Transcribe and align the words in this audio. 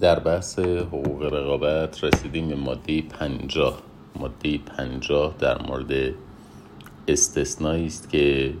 در 0.00 0.18
بحث 0.18 0.58
حقوق 0.58 1.22
رقابت 1.22 2.04
رسیدیم 2.04 2.48
به 2.48 2.54
ماده 2.54 3.02
پنجاه. 3.02 3.78
ماده 4.16 4.58
پنجاه 4.58 5.34
در 5.38 5.62
مورد 5.62 6.14
استثنایی 7.08 7.86
است 7.86 8.10
که 8.10 8.54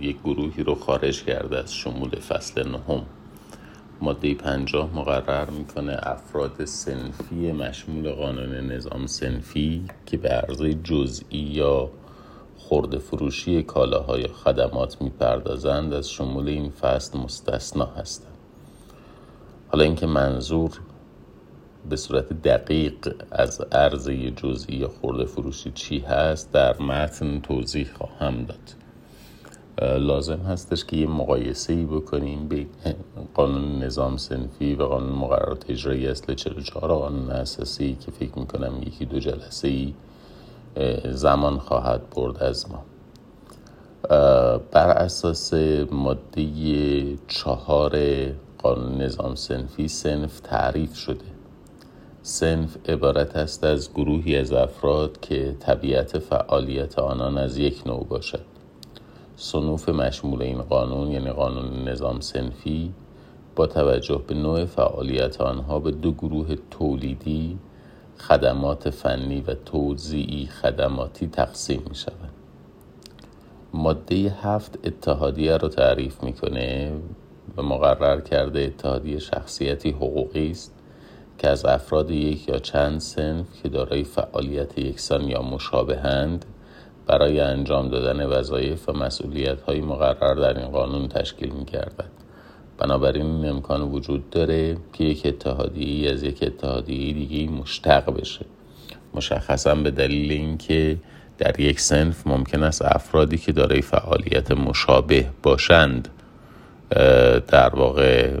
یک 0.00 0.16
گروهی 0.24 0.62
رو 0.62 0.74
خارج 0.74 1.24
کرده 1.24 1.58
از 1.58 1.74
شمول 1.74 2.10
فصل 2.10 2.68
نهم. 2.68 3.02
ماده 4.00 4.34
پنجاه 4.34 4.90
مقرر 4.94 5.50
می‌کنه 5.50 5.98
افراد 6.02 6.64
سنفی 6.64 7.52
مشمول 7.52 8.12
قانون 8.12 8.54
نظام 8.54 9.06
سنفی 9.06 9.84
که 10.06 10.16
به 10.16 10.28
عرضه 10.28 10.74
جزئی 10.74 11.38
یا 11.38 11.90
خورده 12.56 12.98
فروشی 12.98 13.62
کالاهای 13.62 14.26
خدمات 14.26 15.02
می‌پردازند 15.02 15.92
از 15.92 16.10
شمول 16.10 16.48
این 16.48 16.70
فصل 16.70 17.18
مستثنا 17.18 17.86
هستند. 17.86 18.31
حالا 19.72 19.84
اینکه 19.84 20.06
منظور 20.06 20.70
به 21.90 21.96
صورت 21.96 22.42
دقیق 22.42 23.14
از 23.30 23.60
عرضه 23.60 24.30
جزئی 24.30 24.76
یا 24.76 24.88
خورده 24.88 25.24
فروشی 25.24 25.70
چی 25.74 25.98
هست 25.98 26.52
در 26.52 26.82
متن 26.82 27.40
توضیح 27.40 27.88
خواهم 27.98 28.44
داد. 28.44 28.74
لازم 30.00 30.38
هستش 30.38 30.84
که 30.84 30.96
یه 30.96 31.06
مقایسه 31.06 31.72
ای 31.72 31.84
بکنیم 31.84 32.48
به 32.48 32.66
قانون 33.34 33.82
نظام 33.82 34.16
سنفی 34.16 34.74
و 34.74 34.82
قانون 34.82 35.12
مقررات 35.12 35.70
اجرایی 35.70 36.06
اصل 36.06 36.34
44 36.34 36.92
قانون 36.92 37.30
اساسی 37.30 37.96
که 38.00 38.10
فکر 38.10 38.38
می‌کنم 38.38 38.82
یکی 38.86 39.04
دو 39.04 39.18
جلسه 39.18 39.68
ای 39.68 39.94
زمان 41.10 41.58
خواهد 41.58 42.10
برد 42.10 42.42
از 42.42 42.66
ما. 42.70 42.84
بر 44.72 44.90
اساس 44.90 45.54
ماده 45.90 47.18
چهار 47.28 47.96
قانون 48.62 49.02
نظام 49.02 49.34
سنفی 49.34 49.88
سنف 49.88 50.40
تعریف 50.40 50.96
شده. 50.96 51.24
سنف 52.22 52.76
عبارت 52.88 53.36
است 53.36 53.64
از 53.64 53.92
گروهی 53.92 54.36
از 54.36 54.52
افراد 54.52 55.20
که 55.20 55.56
طبیعت 55.60 56.18
فعالیت 56.18 56.98
آنان 56.98 57.38
از 57.38 57.58
یک 57.58 57.86
نوع 57.86 58.06
باشد. 58.06 58.44
صنوف 59.36 59.88
مشمول 59.88 60.42
این 60.42 60.62
قانون 60.62 61.10
یعنی 61.10 61.30
قانون 61.30 61.88
نظام 61.88 62.20
سنفی 62.20 62.92
با 63.56 63.66
توجه 63.66 64.22
به 64.26 64.34
نوع 64.34 64.64
فعالیت 64.64 65.40
آنها 65.40 65.78
به 65.78 65.90
دو 65.90 66.12
گروه 66.12 66.56
تولیدی 66.70 67.58
خدمات 68.18 68.90
فنی 68.90 69.40
و 69.40 69.54
توزیعی 69.54 70.46
خدماتی 70.46 71.26
تقسیم 71.26 71.82
می 71.88 71.94
شود 71.94 72.30
ماده 73.74 74.14
هفت 74.42 74.78
اتحادیه 74.84 75.56
رو 75.56 75.68
تعریف 75.68 76.22
می‌کنه. 76.22 76.92
و 77.56 77.62
مقرر 77.62 78.20
کرده 78.20 78.60
اتحادیه 78.60 79.18
شخصیتی 79.18 79.90
حقوقی 79.90 80.50
است 80.50 80.74
که 81.38 81.48
از 81.48 81.64
افراد 81.64 82.10
یک 82.10 82.48
یا 82.48 82.58
چند 82.58 83.00
سنف 83.00 83.46
که 83.62 83.68
دارای 83.68 84.04
فعالیت 84.04 84.78
یکسان 84.78 85.28
یا 85.28 85.42
مشابهند 85.42 86.44
برای 87.06 87.40
انجام 87.40 87.88
دادن 87.88 88.26
وظایف 88.26 88.88
و 88.88 88.92
مسئولیت 88.92 89.60
های 89.60 89.80
مقرر 89.80 90.34
در 90.34 90.58
این 90.58 90.68
قانون 90.68 91.08
تشکیل 91.08 91.50
می. 91.50 91.66
بنابراین 92.78 93.26
این 93.26 93.48
امکان 93.48 93.82
وجود 93.82 94.30
داره 94.30 94.76
که 94.92 95.04
یک 95.04 95.26
اتحادیه 95.26 96.10
از 96.10 96.22
یک 96.22 96.38
اتحادیه 96.42 97.12
دیگه 97.12 97.52
مشتق 97.52 98.20
بشه 98.20 98.46
مشخصا 99.14 99.74
به 99.74 99.90
دلیل 99.90 100.32
اینکه 100.32 100.96
در 101.38 101.60
یک 101.60 101.80
سنف 101.80 102.26
ممکن 102.26 102.62
است 102.62 102.82
افرادی 102.82 103.38
که 103.38 103.52
دارای 103.52 103.82
فعالیت 103.82 104.50
مشابه 104.50 105.28
باشند 105.42 106.08
در 107.48 107.74
واقع 107.74 108.38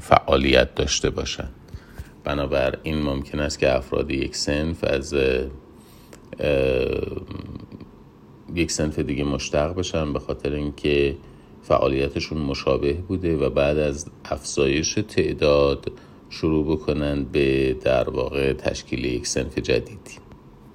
فعالیت 0.00 0.74
داشته 0.74 1.10
باشند 1.10 1.54
بنابراین 2.24 3.02
ممکن 3.02 3.40
است 3.40 3.58
که 3.58 3.76
افراد 3.76 4.10
یک 4.10 4.36
سنف 4.36 4.84
از 4.84 5.14
یک 8.54 8.70
سنف 8.70 8.98
دیگه 8.98 9.24
مشتق 9.24 9.74
بشن 9.74 10.12
به 10.12 10.18
خاطر 10.18 10.52
اینکه 10.52 11.16
فعالیتشون 11.62 12.38
مشابه 12.38 12.92
بوده 12.92 13.36
و 13.36 13.50
بعد 13.50 13.78
از 13.78 14.06
افزایش 14.24 14.94
تعداد 14.94 15.92
شروع 16.30 16.76
بکنند 16.76 17.32
به 17.32 17.72
در 17.74 18.10
واقع 18.10 18.52
تشکیل 18.52 19.04
یک 19.04 19.26
سنف 19.26 19.58
جدیدی 19.58 20.18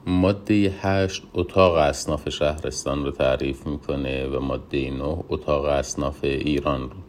ماده 0.07 0.73
هشت 0.81 1.23
اتاق 1.33 1.75
اصناف 1.75 2.29
شهرستان 2.29 3.05
رو 3.05 3.11
تعریف 3.11 3.67
می‌کنه 3.67 4.27
و 4.27 4.39
ماده 4.39 4.91
نه 4.91 5.23
اتاق 5.29 5.65
اصناف 5.65 6.23
ایران 6.23 6.81
رو. 6.81 7.08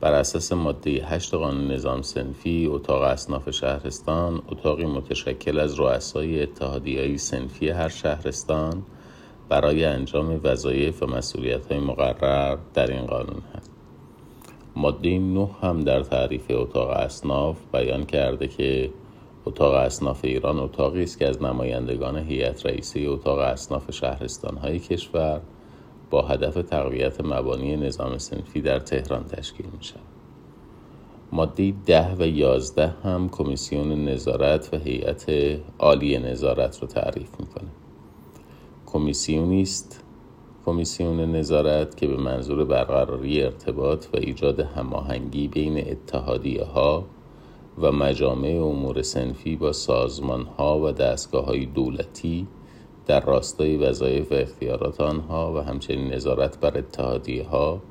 بر 0.00 0.12
اساس 0.12 0.52
ماده 0.52 0.90
هشت 0.90 1.34
قانون 1.34 1.72
نظام 1.72 2.02
سنفی 2.02 2.66
اتاق 2.66 3.02
اصناف 3.02 3.50
شهرستان 3.50 4.42
اتاقی 4.48 4.86
متشکل 4.86 5.58
از 5.58 5.80
رؤسای 5.80 6.42
اتحادیه‌های 6.42 7.18
سنفی 7.18 7.68
هر 7.68 7.88
شهرستان 7.88 8.82
برای 9.48 9.84
انجام 9.84 10.40
وظایف 10.44 11.02
و 11.02 11.06
مسئولیت 11.06 11.66
های 11.66 11.80
مقرر 11.80 12.56
در 12.74 12.86
این 12.86 13.06
قانون 13.06 13.42
هست. 13.54 13.70
ماده 14.76 15.18
نه 15.18 15.48
هم 15.62 15.80
در 15.80 16.02
تعریف 16.02 16.50
اتاق 16.50 16.90
اصناف 16.90 17.56
بیان 17.72 18.06
کرده 18.06 18.48
که 18.48 18.90
اتاق 19.46 19.74
اصناف 19.74 20.24
ایران 20.24 20.58
اتاقی 20.58 21.02
است 21.02 21.18
که 21.18 21.28
از 21.28 21.42
نمایندگان 21.42 22.18
هیئت 22.18 22.66
رئیسه 22.66 23.00
اتاق 23.00 23.38
اصناف 23.38 23.90
شهرستان 23.90 24.56
های 24.56 24.78
کشور 24.78 25.40
با 26.10 26.22
هدف 26.22 26.54
تقویت 26.54 27.20
مبانی 27.20 27.76
نظام 27.76 28.18
سنفی 28.18 28.60
در 28.60 28.78
تهران 28.78 29.24
تشکیل 29.24 29.66
می 29.66 29.84
شود. 29.84 30.00
ماده 31.32 31.74
ده 31.86 32.16
و 32.18 32.26
یازده 32.26 32.94
هم 33.04 33.28
کمیسیون 33.28 34.04
نظارت 34.04 34.74
و 34.74 34.76
هیئت 34.76 35.26
عالی 35.78 36.18
نظارت 36.18 36.78
رو 36.78 36.88
تعریف 36.88 37.40
می‌کنه 37.40 37.70
کمیسیونی 38.86 39.62
است 39.62 40.04
کمیسیون 40.66 41.20
نظارت 41.20 41.96
که 41.96 42.06
به 42.06 42.16
منظور 42.16 42.64
برقراری 42.64 43.42
ارتباط 43.42 44.06
و 44.12 44.16
ایجاد 44.16 44.60
هماهنگی 44.60 45.48
بین 45.48 45.90
اتحادیه 45.90 46.64
ها 46.64 47.04
و 47.78 47.92
مجامع 47.92 48.48
امور 48.48 49.02
سنفی 49.02 49.56
با 49.56 49.72
سازمان 49.72 50.42
ها 50.42 50.80
و 50.80 50.92
دستگاه 50.92 51.44
های 51.44 51.66
دولتی 51.66 52.46
در 53.10 53.20
راستای 53.20 53.76
وظایف 53.76 54.32
و 54.32 54.34
اختیارات 54.34 55.00
آنها 55.00 55.54
و 55.54 55.58
همچنین 55.58 56.12
نظارت 56.12 56.60
بر 56.60 56.78
اتحادیه 56.78 57.44
ها 57.44 57.82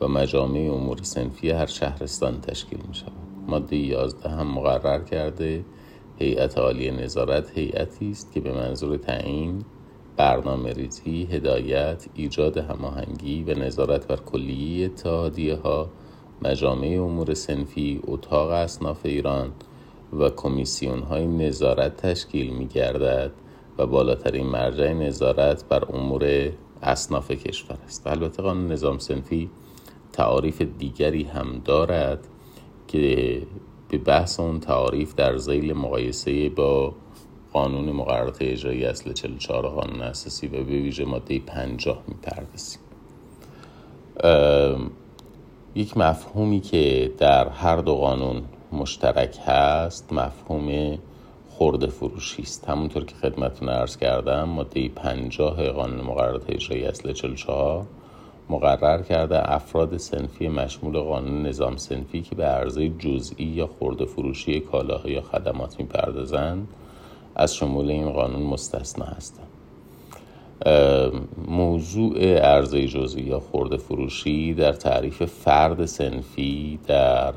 و 0.00 0.08
مجامع 0.08 0.60
امور 0.60 0.98
سنفی 1.02 1.50
هر 1.50 1.66
شهرستان 1.66 2.40
تشکیل 2.40 2.78
می 2.88 2.94
شود 2.94 3.12
ماده 3.46 3.76
11 3.76 4.28
هم 4.28 4.46
مقرر 4.46 5.04
کرده 5.04 5.64
هیئت 6.18 6.58
عالی 6.58 6.90
نظارت 6.90 7.58
هیئتی 7.58 8.10
است 8.10 8.32
که 8.32 8.40
به 8.40 8.52
منظور 8.52 8.96
تعیین 8.96 9.64
برنامه 10.16 10.72
ریزی، 10.72 11.28
هدایت، 11.30 12.06
ایجاد 12.14 12.58
هماهنگی 12.58 13.44
و 13.44 13.58
نظارت 13.58 14.06
بر 14.06 14.16
کلیه 14.16 14.86
اتحادیه 14.86 15.56
ها، 15.56 15.90
مجامع 16.42 16.86
امور 16.86 17.34
سنفی، 17.34 18.00
اتاق 18.06 18.50
اصناف 18.50 19.00
ایران 19.04 19.52
و 20.18 20.28
کمیسیون 20.28 20.98
های 20.98 21.26
نظارت 21.26 21.96
تشکیل 21.96 22.52
می 22.52 22.66
گردد 22.66 23.32
و 23.80 23.86
بالاترین 23.86 24.46
مرجع 24.46 24.92
نظارت 24.92 25.64
بر 25.68 25.84
امور 25.84 26.50
اصناف 26.82 27.30
کشور 27.30 27.78
است. 27.86 28.06
البته 28.06 28.42
قانون 28.42 28.72
نظام 28.72 28.98
سنفی 28.98 29.50
تعاریف 30.12 30.62
دیگری 30.62 31.22
هم 31.22 31.62
دارد 31.64 32.18
که 32.88 33.42
به 33.88 33.98
بحث 33.98 34.40
اون 34.40 34.60
تعاریف 34.60 35.14
در 35.14 35.36
زیل 35.36 35.72
مقایسه 35.72 36.48
با 36.48 36.94
قانون 37.52 37.92
مقررات 37.92 38.38
اجرایی 38.40 38.84
اصل 38.84 39.12
44 39.12 39.68
قانون 39.68 40.02
اساسی 40.02 40.46
و 40.46 40.50
به 40.50 40.62
ویژه 40.62 41.04
ماده 41.04 41.38
50 41.38 42.02
می‌پردازیم 42.08 42.80
یک 45.74 45.96
مفهومی 45.96 46.60
که 46.60 47.12
در 47.18 47.48
هر 47.48 47.76
دو 47.76 47.94
قانون 47.94 48.42
مشترک 48.72 49.38
هست 49.46 50.12
مفهوم 50.12 50.98
خورده 51.60 51.86
فروشی 51.86 52.42
است. 52.42 52.68
همونطور 52.68 53.04
که 53.04 53.14
خدمتتون 53.14 53.68
عرض 53.68 53.96
کردم 53.96 54.44
ماده 54.44 54.88
50 54.88 55.68
قانون 55.68 56.00
مقررات 56.00 56.50
اجرایی 56.50 56.84
اصل 56.84 57.12
44 57.12 57.86
مقرر 58.50 59.02
کرده 59.02 59.52
افراد 59.52 59.96
سنفی 59.96 60.48
مشمول 60.48 60.98
قانون 60.98 61.46
نظام 61.46 61.76
سنفی 61.76 62.22
که 62.22 62.34
به 62.34 62.44
عرضه 62.44 62.88
جزئی 62.88 63.46
یا 63.46 63.66
خورده 63.66 64.04
فروشی 64.04 64.60
کالاها 64.60 65.08
یا 65.08 65.20
خدمات 65.20 65.80
می‌پردازند 65.80 66.68
از 67.36 67.56
شمول 67.56 67.90
این 67.90 68.10
قانون 68.10 68.42
مستثنا 68.42 69.04
هستند 69.04 69.48
موضوع 71.48 72.38
عرضه 72.38 72.86
جزئی 72.86 73.22
یا 73.22 73.40
خورده 73.40 73.76
فروشی 73.76 74.54
در 74.54 74.72
تعریف 74.72 75.24
فرد 75.24 75.84
سنفی 75.84 76.78
در 76.86 77.34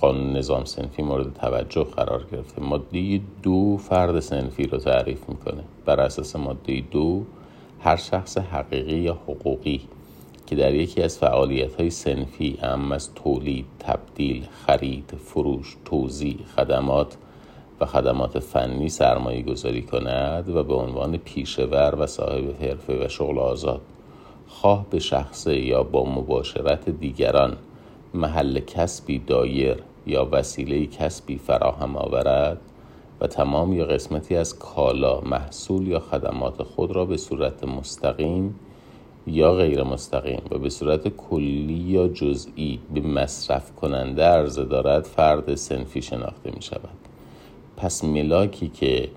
قانون 0.00 0.36
نظام 0.36 0.64
سنفی 0.64 1.02
مورد 1.02 1.34
توجه 1.34 1.84
قرار 1.84 2.26
گرفته. 2.32 2.62
ماده 2.62 3.20
دو 3.42 3.76
فرد 3.76 4.20
سنفی 4.20 4.66
رو 4.66 4.78
تعریف 4.78 5.28
می‌کنه. 5.28 5.64
بر 5.84 6.00
اساس 6.00 6.36
ماده 6.36 6.82
دو 6.90 7.22
هر 7.80 7.96
شخص 7.96 8.38
حقیقی 8.38 8.96
یا 8.96 9.14
حقوقی 9.14 9.80
که 10.46 10.56
در 10.56 10.74
یکی 10.74 11.02
از 11.02 11.18
فعالیت 11.18 11.74
های 11.74 11.90
سنفی 11.90 12.58
اهم 12.62 12.92
از 12.92 13.14
تولید، 13.14 13.66
تبدیل، 13.78 14.46
خرید، 14.66 15.12
فروش، 15.24 15.76
توزیع، 15.84 16.36
خدمات 16.56 17.16
و 17.80 17.86
خدمات 17.86 18.38
فنی 18.38 18.88
سرمایه 18.88 19.42
گذاری 19.42 19.82
کند 19.82 20.48
و 20.48 20.62
به 20.62 20.74
عنوان 20.74 21.16
پیشور 21.16 21.94
و 21.98 22.06
صاحب 22.06 22.62
حرفه 22.62 23.04
و 23.04 23.08
شغل 23.08 23.38
آزاد 23.38 23.80
خواه 24.48 24.86
به 24.90 24.98
شخصه 24.98 25.60
یا 25.60 25.82
با 25.82 26.04
مباشرت 26.04 26.88
دیگران 26.90 27.56
محل 28.16 28.60
کسبی 28.60 29.18
دایر 29.18 29.76
یا 30.06 30.28
وسیله 30.32 30.86
کسبی 30.86 31.38
فراهم 31.38 31.96
آورد 31.96 32.60
و 33.20 33.26
تمام 33.26 33.72
یا 33.72 33.84
قسمتی 33.84 34.36
از 34.36 34.58
کالا 34.58 35.20
محصول 35.20 35.88
یا 35.88 36.00
خدمات 36.00 36.62
خود 36.62 36.90
را 36.92 37.04
به 37.04 37.16
صورت 37.16 37.64
مستقیم 37.64 38.54
یا 39.26 39.54
غیر 39.54 39.82
مستقیم 39.82 40.42
و 40.50 40.58
به 40.58 40.70
صورت 40.70 41.08
کلی 41.08 41.74
یا 41.74 42.08
جزئی 42.08 42.80
به 42.94 43.00
مصرف 43.00 43.74
کننده 43.74 44.22
عرضه 44.22 44.64
دارد 44.64 45.04
فرد 45.04 45.54
سنفی 45.54 46.02
شناخته 46.02 46.50
می 46.50 46.62
شود 46.62 46.98
پس 47.76 48.04
ملاکی 48.04 48.68
که 48.68 49.08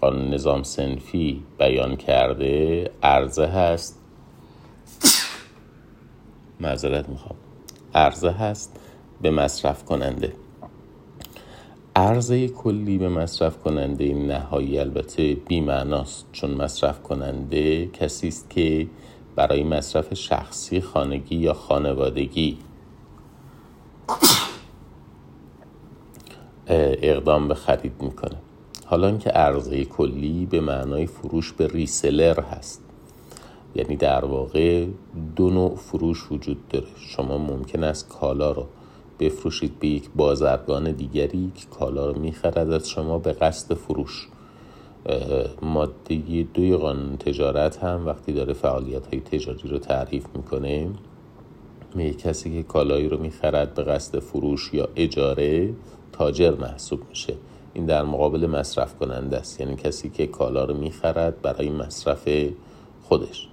قانون 0.00 0.34
نظام 0.34 0.62
سنفی 0.62 1.42
بیان 1.58 1.96
کرده 1.96 2.90
عرضه 3.02 3.46
هست. 3.46 4.00
معذرت 6.60 7.08
می‌خوام. 7.08 7.45
عرضه 7.96 8.30
هست 8.30 8.80
به 9.22 9.30
مصرف 9.30 9.84
کننده. 9.84 10.32
عرضه 11.96 12.48
کلی 12.48 12.98
به 12.98 13.08
مصرف 13.08 13.58
کننده 13.58 14.14
نهایی 14.14 14.78
البته 14.78 15.34
بیمعناست 15.34 16.26
چون 16.32 16.50
مصرف 16.50 17.02
کننده 17.02 17.86
کسی 17.86 18.28
است 18.28 18.50
که 18.50 18.86
برای 19.36 19.64
مصرف 19.64 20.14
شخصی 20.14 20.80
خانگی 20.80 21.36
یا 21.36 21.52
خانوادگی 21.52 22.58
اقدام 26.68 27.48
به 27.48 27.54
خرید 27.54 28.02
می‌کنه. 28.02 28.36
حالا 28.86 29.16
که 29.16 29.30
عرضه 29.30 29.84
کلی 29.84 30.46
به 30.46 30.60
معنای 30.60 31.06
فروش 31.06 31.52
به 31.52 31.66
ریسلر 31.66 32.40
هست. 32.40 32.85
یعنی 33.76 33.96
در 33.96 34.24
واقع 34.24 34.86
دو 35.36 35.50
نوع 35.50 35.74
فروش 35.74 36.32
وجود 36.32 36.68
داره. 36.68 36.86
شما 36.96 37.38
ممکن 37.38 37.84
است 37.84 38.08
کالا 38.08 38.52
رو 38.52 38.66
بفروشید 39.20 39.78
به 39.78 39.88
یک 39.88 40.10
بازرگان 40.16 40.92
دیگری 40.92 41.52
که 41.54 41.66
کالا 41.78 42.10
رو 42.10 42.18
می‌خرد 42.18 42.70
از 42.72 42.88
شما 42.88 43.18
به 43.18 43.32
قصد 43.32 43.74
فروش. 43.74 44.28
ماده 45.62 46.46
دوی 46.54 46.76
قانون 46.76 47.16
تجارت 47.16 47.76
هم 47.78 48.06
وقتی 48.06 48.32
داره 48.32 48.52
فعالیت 48.52 49.06
های 49.06 49.20
تجاری 49.20 49.68
رو 49.68 49.78
تعریف 49.78 50.26
می‌کنه 50.34 50.88
می 51.94 52.14
کسی 52.14 52.52
که 52.52 52.62
کالایی 52.62 53.08
رو 53.08 53.20
می‌خرد 53.20 53.74
به 53.74 53.82
قصد 53.82 54.18
فروش 54.18 54.74
یا 54.74 54.88
اجاره 54.96 55.74
تاجر 56.12 56.54
محسوب 56.54 57.00
میشه. 57.08 57.34
این 57.74 57.86
در 57.86 58.02
مقابل 58.02 58.46
مصرف 58.46 58.98
کننده 58.98 59.36
است. 59.36 59.60
یعنی 59.60 59.76
کسی 59.76 60.10
که 60.10 60.26
کالا 60.26 60.64
رو 60.64 60.74
می‌خرد 60.74 61.42
برای 61.42 61.70
مصرف 61.70 62.28
خودش. 63.02 63.48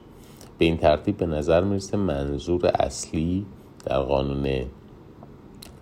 به 0.58 0.66
این 0.66 0.78
ترتیب 0.78 1.18
به 1.18 1.26
نظر 1.26 1.64
می‌رسه 1.64 1.98
منظور 1.98 2.72
اصلی 2.80 3.46
در 3.86 4.00
قانون 4.00 4.48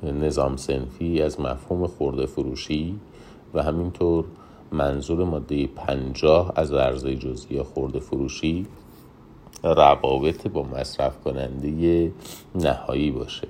نظام 0.04 0.58
سنفی 0.58 1.22
از 1.22 1.40
مفهوم 1.40 1.88
خورده 1.88 2.26
فروشی 2.26 3.00
و 3.54 3.64
همینطور 3.64 4.26
منظور 4.72 5.26
ماده 5.26 5.68
پنجاه 5.68 6.54
از 6.56 6.74
عرضه 6.74 7.16
جزئی 7.16 7.64
خورده 7.64 8.00
فروشی 8.00 8.68
روابط 9.64 10.48
با 10.48 10.64
مصرف 10.64 11.24
کننده 11.24 12.12
نهایی 12.56 13.12
باشه. 13.12 13.48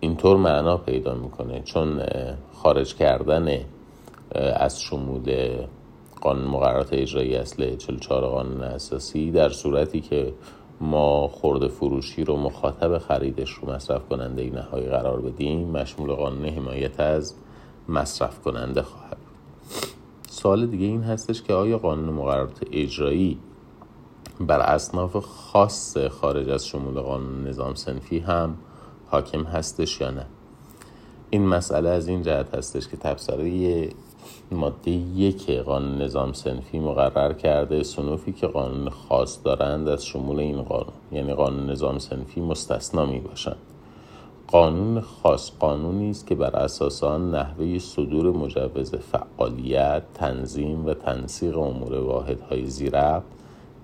اینطور 0.00 0.36
معنا 0.36 0.76
پیدا 0.76 1.14
می‌کنه 1.14 1.62
چون 1.64 2.02
خارج 2.52 2.94
کردن 2.94 3.58
از 4.34 4.80
شمول 4.80 5.56
قانون 6.22 6.44
مقررات 6.44 6.88
اجرایی 6.92 7.36
اصل 7.36 7.76
44 7.76 8.26
قانون 8.26 8.62
اساسی 8.62 9.30
در 9.30 9.48
صورتی 9.48 10.00
که 10.00 10.34
ما 10.80 11.28
خورده 11.28 11.68
فروشی 11.68 12.24
رو 12.24 12.36
مخاطب 12.36 12.98
خریدش 12.98 13.50
رو 13.50 13.70
مصرف 13.70 14.08
کننده 14.08 14.50
نهایی 14.50 14.86
قرار 14.86 15.20
بدیم 15.20 15.68
مشمول 15.68 16.12
قانون 16.12 16.48
حمایت 16.48 17.00
از 17.00 17.34
مصرف 17.88 18.40
کننده 18.40 18.82
خواهد 18.82 19.16
سوال 20.28 20.66
دیگه 20.66 20.86
این 20.86 21.02
هستش 21.02 21.42
که 21.42 21.54
آیا 21.54 21.78
قانون 21.78 22.14
مقررات 22.14 22.60
اجرایی 22.72 23.38
بر 24.40 24.60
اصناف 24.60 25.16
خاص 25.16 25.96
خارج 25.96 26.48
از 26.48 26.66
شمول 26.66 27.00
قانون 27.00 27.48
نظام 27.48 27.74
سنفی 27.74 28.18
هم 28.18 28.54
حاکم 29.06 29.42
هستش 29.42 30.00
یا 30.00 30.10
نه؟ 30.10 30.26
این 31.30 31.46
مسئله 31.46 31.88
از 31.88 32.08
این 32.08 32.22
جهت 32.22 32.54
هستش 32.54 32.88
که 32.88 32.96
تبصره 32.96 33.88
ماده 34.50 34.90
یک 34.90 35.50
قانون 35.50 36.02
نظام 36.02 36.32
سنفی 36.32 36.78
مقرر 36.78 37.32
کرده 37.32 37.82
سنوفی 37.82 38.32
که 38.32 38.46
قانون 38.46 38.88
خاص 38.88 39.38
دارند 39.44 39.88
از 39.88 40.06
شمول 40.06 40.40
این 40.40 40.62
قانون. 40.62 40.92
یعنی 41.12 41.34
قانون 41.34 41.70
نظام 41.70 41.98
سنفی 41.98 42.40
مستثنا 42.40 43.06
می 43.06 43.20
باشند 43.20 43.56
قانون 44.52 45.00
خاص 45.00 45.50
قانونی 45.58 46.10
است 46.10 46.26
که 46.26 46.34
بر 46.34 46.56
اساس 46.56 47.04
آن 47.04 47.34
نحوه 47.34 47.78
صدور 47.78 48.36
مجوز 48.36 48.94
فعالیت 48.94 50.02
تنظیم 50.14 50.86
و 50.86 50.94
تنسیق 50.94 51.58
امور 51.58 51.98
واحدهای 51.98 52.66
زیرفت 52.66 53.26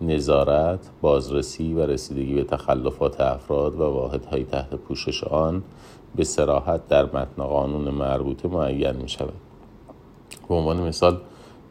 نظارت 0.00 0.91
بازرسی 1.00 1.75
و 1.75 1.87
رسیدگی 1.87 2.34
به 2.34 2.44
تخلفات 2.44 3.20
افراد 3.20 3.75
و 3.75 3.84
واحدهای 3.84 4.44
تحت 4.44 4.75
پوشش 4.75 5.25
آن 5.25 5.62
به 6.17 6.25
سراحت 6.25 6.88
در 6.88 7.05
متن 7.05 7.44
قانون 7.44 7.91
مربوطه 7.91 8.49
معین 8.49 8.96
می 8.96 9.08
شود 9.08 9.47
به 10.48 10.54
عنوان 10.54 10.80
مثال 10.80 11.20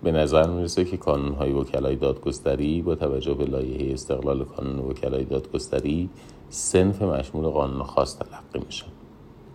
به 0.03 0.11
نظر 0.11 0.47
می‌رسه 0.47 0.85
که 0.85 0.97
کانون 0.97 1.33
های 1.33 1.51
وکلای 1.51 1.95
دادگستری 1.95 2.81
با 2.81 2.95
توجه 2.95 3.33
به 3.33 3.45
لایحه 3.45 3.93
استقلال 3.93 4.43
کانون 4.43 4.79
وکلای 4.79 5.23
دادگستری 5.23 6.09
سنف 6.49 7.01
مشمول 7.01 7.47
قانون 7.47 7.83
خاص 7.83 8.17
تلقی 8.17 8.65
میشن. 8.65 8.87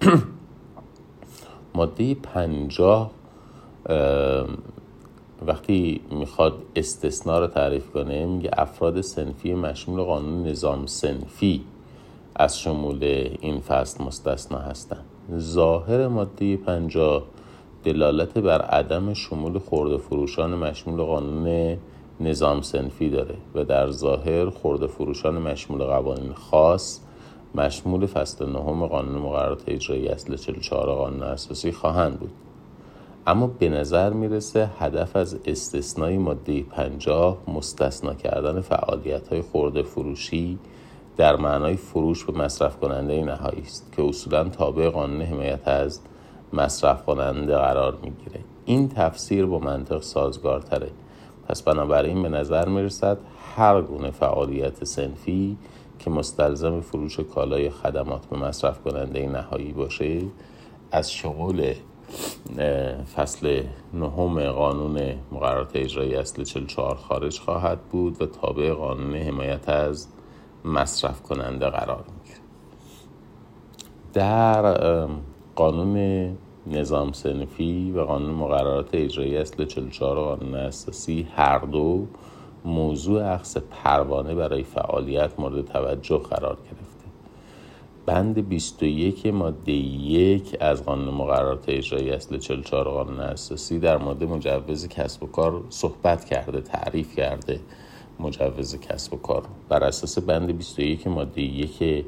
ماده 1.75 2.15
پنجاه 2.15 3.11
وقتی 5.47 6.01
می‌خواد 6.11 6.53
استثنا 6.77 7.39
رو 7.39 7.47
تعریف 7.47 7.91
کنه 7.91 8.27
میگه 8.27 8.51
افراد 8.53 9.01
سنفی 9.01 9.55
مشمول 9.55 10.03
قانون 10.03 10.47
نظام 10.47 10.87
سنفی 10.87 11.65
از 12.37 12.61
شمول 12.61 13.05
این 13.41 13.61
فصل 13.61 14.05
مستثنا 14.05 14.59
هستند 14.59 15.05
ظاهر 15.39 16.09
ماده 16.09 16.57
پنجاه 16.57 17.23
دلالت 17.85 18.39
بر 18.39 18.63
عدم 18.63 19.15
شمول 19.15 19.59
خورده 19.59 19.97
فروشان 19.97 20.55
مشمول 20.55 21.03
قانون 21.03 21.77
نظام 22.21 22.63
سنفی 22.63 23.11
داره 23.11 23.35
و 23.55 23.65
در 23.65 23.91
ظاهر 23.91 24.51
خورده 24.51 24.87
فروشان 24.87 25.39
مشمول 25.39 25.85
قوانین 25.85 26.33
خاص 26.33 27.01
مشمول 27.55 28.07
فصل 28.07 28.47
نهم 28.47 28.87
قانون 28.87 29.23
مقررات 29.23 29.63
اجرایی 29.67 30.09
اصل 30.09 30.37
44 30.37 30.95
قانون 30.95 31.23
اساسی 31.23 31.73
خواهند 31.73 32.19
بود. 32.21 32.31
اما 33.27 33.47
به 33.47 33.69
نظر 33.69 34.13
می‌رسه 34.13 34.71
هدف 34.79 35.17
از 35.17 35.39
استثنای 35.47 36.19
ماده 36.19 36.63
50 36.63 37.39
مستثنا 37.49 38.15
کردن 38.15 38.61
فعالیت 38.61 39.29
های 39.29 39.43
خورده 39.43 39.83
فروشی 39.83 40.59
در 41.17 41.37
معنای 41.37 41.77
فروش 41.77 42.25
به 42.25 42.39
مصرف 42.39 42.81
کننده 42.81 43.25
نهایی 43.25 43.63
است 43.63 43.93
که 43.97 44.03
اصولا 44.03 44.49
تابع 44.49 44.89
قانون 44.89 45.23
حمایت 45.23 45.69
از 45.69 46.01
مصرف 46.53 47.05
کننده 47.05 47.57
قرار 47.57 47.99
می‌گیره. 48.03 48.41
این 48.65 48.89
تفسیر 48.89 49.47
با 49.47 49.59
منطق 49.59 50.03
سازگارتره. 50.03 50.91
پس 51.49 51.63
بنابراین 51.63 52.23
به 52.23 52.29
نظر 52.29 52.69
می‌رسد 52.69 53.19
هر 53.57 53.83
گونه 53.83 54.11
فعالیت 54.11 54.85
سنفی 54.85 55.57
که 55.99 56.11
مستلزم 56.11 56.81
فروش 56.81 57.21
کالای 57.21 57.71
خدمات 57.71 58.27
به 58.27 58.39
مصرف 58.39 58.83
کننده 58.83 59.27
نهایی 59.27 59.73
باشه 59.73 60.23
از 60.93 61.13
شمول 61.13 61.75
فصل 63.17 63.63
نهم 63.95 64.51
قانون 64.51 65.15
مقررات 65.33 65.71
اجرایی 65.75 66.15
اصل 66.15 66.45
44 66.45 66.95
خارج 66.95 67.41
خواهد 67.41 67.81
بود 67.81 68.23
و 68.23 68.27
تابع 68.27 68.73
قانون 68.73 69.15
حمایت 69.15 69.69
از 69.69 70.09
مصرف 70.65 71.23
کننده 71.23 71.71
قرار 71.71 72.05
می‌گیره. 72.17 72.39
در 74.13 74.77
قانون 75.57 76.37
نظام 76.67 77.13
سنفی 77.13 77.93
و 77.93 78.01
قانون 78.01 78.31
مقررات 78.31 78.89
اجرایی 78.93 79.37
اصل 79.37 79.65
44 79.65 80.19
قانون 80.19 80.55
اساسی 80.55 81.29
هر 81.37 81.59
دو 81.59 82.07
موضوع 82.65 83.33
اخص 83.33 83.57
پروانه 83.57 84.35
برای 84.35 84.63
فعالیت 84.63 85.41
مورد 85.41 85.65
توجه 85.65 86.19
قرار 86.19 86.55
گرفته. 86.55 87.05
بند 88.07 88.49
21 88.49 89.27
ماده 89.27 89.73
یک 89.73 90.57
از 90.61 90.85
قانون 90.85 91.15
مقررات 91.15 91.65
اجرایی 91.69 92.11
اصل 92.11 92.39
44 92.39 92.89
قانون 92.89 93.21
اساسی 93.21 93.79
در 93.79 93.97
مورد 93.97 94.25
مجوز 94.25 94.89
کسب 94.89 95.23
و 95.23 95.27
کار 95.27 95.65
صحبت 95.71 96.25
کرده 96.25 96.61
تعریف 96.61 97.17
کرده 97.17 97.61
مجوز 98.21 98.81
کسب 98.81 99.15
و 99.15 99.17
کار. 99.17 99.43
بر 99.69 99.85
اساس 99.85 100.19
بند 100.19 100.57
21 100.57 101.07
ماده 101.07 101.43
یک 101.43 102.05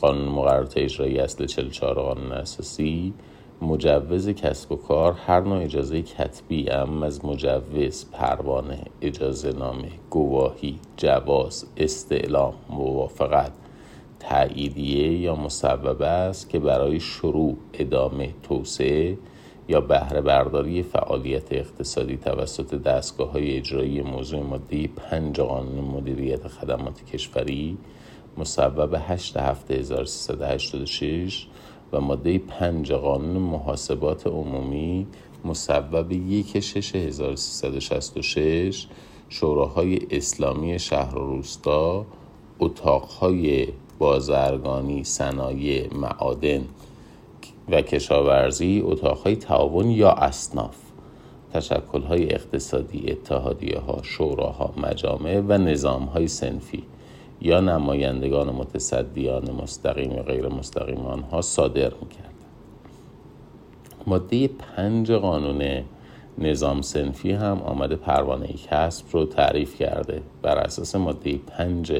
قانون 0.00 0.28
مقررات 0.28 0.76
اجرایی 0.76 1.18
اصل 1.18 1.46
44 1.46 1.94
قانون 1.94 2.32
اساسی 2.32 3.14
مجوز 3.62 4.28
کسب 4.28 4.72
و 4.72 4.76
کار 4.76 5.12
هر 5.12 5.40
نوع 5.40 5.62
اجازه 5.62 6.02
کتبی 6.02 6.70
ام 6.70 7.02
از 7.02 7.24
مجوز 7.24 8.06
پروانه 8.12 8.78
اجازه 9.02 9.52
نامه 9.52 9.88
گواهی 10.10 10.78
جواز 10.96 11.66
استعلام 11.76 12.54
موافقت 12.70 13.52
تاییدیه 14.20 15.12
یا 15.12 15.36
مسببه 15.36 16.06
است 16.06 16.50
که 16.50 16.58
برای 16.58 17.00
شروع 17.00 17.56
ادامه 17.72 18.34
توسعه 18.42 19.18
یا 19.68 19.80
بهره 19.80 20.20
برداری 20.20 20.82
فعالیت 20.82 21.52
اقتصادی 21.52 22.16
توسط 22.16 22.74
دستگاه 22.74 23.30
های 23.32 23.56
اجرایی 23.56 24.02
موضوع 24.02 24.42
ماده 24.42 24.86
پنج 24.86 25.40
قانون 25.40 25.84
مدیریت 25.84 26.48
خدمات 26.48 27.04
کشوری 27.04 27.78
مصوب 28.36 28.94
8 29.08 29.36
هفته 29.36 29.74
1386 29.74 31.46
و 31.92 32.00
ماده 32.00 32.38
5 32.38 32.92
قانون 32.92 33.36
محاسبات 33.36 34.26
عمومی 34.26 35.06
مصوب 35.44 36.12
1 36.12 36.60
6 36.60 36.94
1366 36.94 38.86
شوراهای 39.28 39.98
اسلامی 40.10 40.78
شهر 40.78 41.18
و 41.18 41.36
روستا 41.36 42.06
اتاقهای 42.60 43.68
بازرگانی 43.98 45.04
صنایع 45.04 45.94
معادن 45.94 46.64
و 47.68 47.82
کشاورزی 47.82 48.82
اتاقهای 48.84 49.36
تعاون 49.36 49.90
یا 49.90 50.10
اصناف 50.10 50.76
تشکلهای 51.52 52.34
اقتصادی 52.34 53.10
اتحادیه 53.10 53.78
ها 53.78 54.00
شوراها 54.02 54.74
مجامع 54.76 55.40
و 55.48 55.58
نظام 55.58 56.02
های 56.02 56.28
سنفی 56.28 56.82
یا 57.40 57.60
نمایندگان 57.60 58.50
متصدیان 58.50 59.50
مستقیم 59.50 60.12
و 60.12 60.22
غیر 60.22 60.48
مستقیم 60.48 60.98
آنها 60.98 61.42
صادر 61.42 61.92
می‌کرد 61.94 62.34
ماده 64.06 64.48
پنج 64.48 65.12
قانون 65.12 65.84
نظام 66.38 66.82
سنفی 66.82 67.32
هم 67.32 67.62
آمده 67.62 67.96
پروانه 67.96 68.48
کسب 68.70 69.04
رو 69.12 69.24
تعریف 69.24 69.76
کرده. 69.76 70.22
بر 70.42 70.58
اساس 70.58 70.96
ماده 70.96 71.36
پنج 71.36 71.92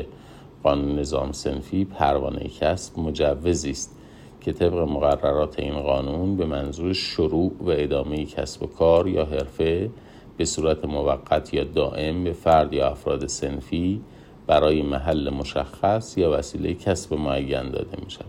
قانون 0.62 0.98
نظام 0.98 1.32
سنفی 1.32 1.84
پروانه 1.84 2.48
کسب 2.60 2.98
مجوزی 2.98 3.70
است 3.70 3.96
که 4.40 4.52
طبق 4.52 4.78
مقررات 4.78 5.58
این 5.58 5.80
قانون 5.80 6.36
به 6.36 6.46
منظور 6.46 6.92
شروع 6.92 7.52
و 7.60 7.70
ادامه 7.70 8.24
کسب 8.24 8.62
و 8.62 8.66
کار 8.66 9.08
یا 9.08 9.24
حرفه 9.24 9.90
به 10.36 10.44
صورت 10.44 10.84
موقت 10.84 11.54
یا 11.54 11.64
دائم 11.64 12.24
به 12.24 12.32
فرد 12.32 12.72
یا 12.72 12.88
افراد 12.88 13.26
سنفی 13.26 14.00
برای 14.48 14.82
محل 14.82 15.30
مشخص 15.30 16.18
یا 16.18 16.38
وسیله 16.38 16.74
کسب 16.74 17.14
معین 17.14 17.70
داده 17.70 18.04
می 18.04 18.10
شود 18.10 18.24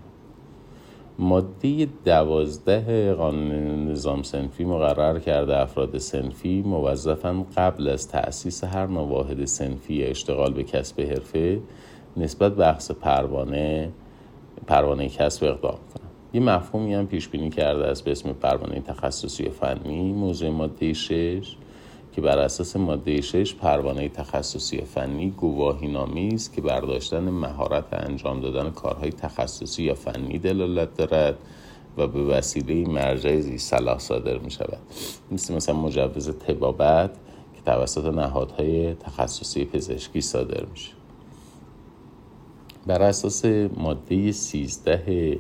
ماده 1.20 1.88
دوازده 2.06 3.14
قانون 3.14 3.88
نظام 3.92 4.24
سنفی 4.24 4.66
مقرر 4.66 5.20
کرده 5.20 5.58
افراد 5.58 5.98
سنفی 5.98 6.62
موظفا 6.62 7.46
قبل 7.58 7.88
از 7.88 8.08
تأسیس 8.08 8.64
هر 8.64 8.88
نوع 8.88 9.08
واحد 9.08 9.46
سنفی 9.46 9.94
یا 9.94 10.08
اشتغال 10.08 10.54
به 10.54 10.64
کسب 10.64 11.02
حرفه 11.02 11.60
نسبت 12.18 12.52
به 12.52 12.58
بحث 12.58 12.92
پروانه 12.92 13.92
پروانه 14.68 15.10
کسب 15.10 15.44
اقدام 15.44 15.72
کنند. 15.72 16.10
یه 16.34 16.42
مفهومی 16.42 16.94
هم 16.94 17.08
پیش 17.08 17.28
بینی 17.28 17.50
کرده 17.50 17.86
است 17.86 18.06
به 18.06 18.12
اسم 18.12 18.34
پروانه 18.34 18.82
تخصصی 18.82 19.50
فنی. 19.50 20.14
موضوع 20.14 20.50
ماده 20.50 20.94
6 20.94 21.56
که 22.12 22.22
بر 22.22 22.39
اساس 22.39 22.75
ماده 22.75 23.22
6 23.22 23.56
پروانه 23.56 24.10
تخصصی 24.10 24.82
فنی 24.82 25.30
گواهی 25.30 25.88
نامی 25.88 26.28
است 26.28 26.54
که 26.54 26.62
برداشتن 26.62 27.30
مهارت 27.30 27.94
انجام 27.94 28.42
دادن 28.42 28.70
کارهای 28.70 29.10
تخصصی 29.10 29.84
یا 29.84 29.94
فنی 29.94 30.39
دلالت 30.39 30.96
دارد 30.96 31.38
و 31.98 32.08
به 32.08 32.24
وسیله 32.24 32.89
مرجع 32.89 33.39
زی 33.39 33.58
صلاح 33.58 34.00
صادر 34.00 34.38
می 34.38 34.51
شود 34.51 34.80
مثل 35.32 35.56
مثلا 35.56 35.75
مجوز 35.75 36.30
تبابت 36.30 37.12
که 37.56 37.62
توسط 37.66 38.06
نهادهای 38.06 38.94
تخصصی 38.94 39.66
پزشکی 39.66 40.22
صادر 40.22 40.66
میشه. 40.66 40.92
بر 42.88 43.01
اساس 43.01 43.46
ماده 43.78 44.32
13 44.32 45.39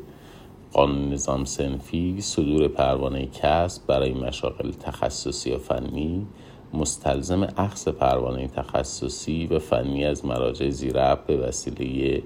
قانون 0.73 1.13
نظام 1.13 1.45
سنفی 1.45 2.21
صدور 2.21 2.67
پروانه 2.67 3.25
کسب 3.25 3.87
برای 3.87 4.13
مشاغل 4.13 4.71
تخصصی 4.71 5.51
و 5.51 5.57
فنی 5.57 6.27
مستلزم 6.73 7.47
اخذ 7.57 7.87
پروانه 7.87 8.47
تخصصی 8.47 9.47
و 9.47 9.59
فنی 9.59 10.05
از 10.05 10.25
مراجع 10.25 10.69
زیرب 10.69 11.25
به 11.27 11.37
وسیله 11.37 12.23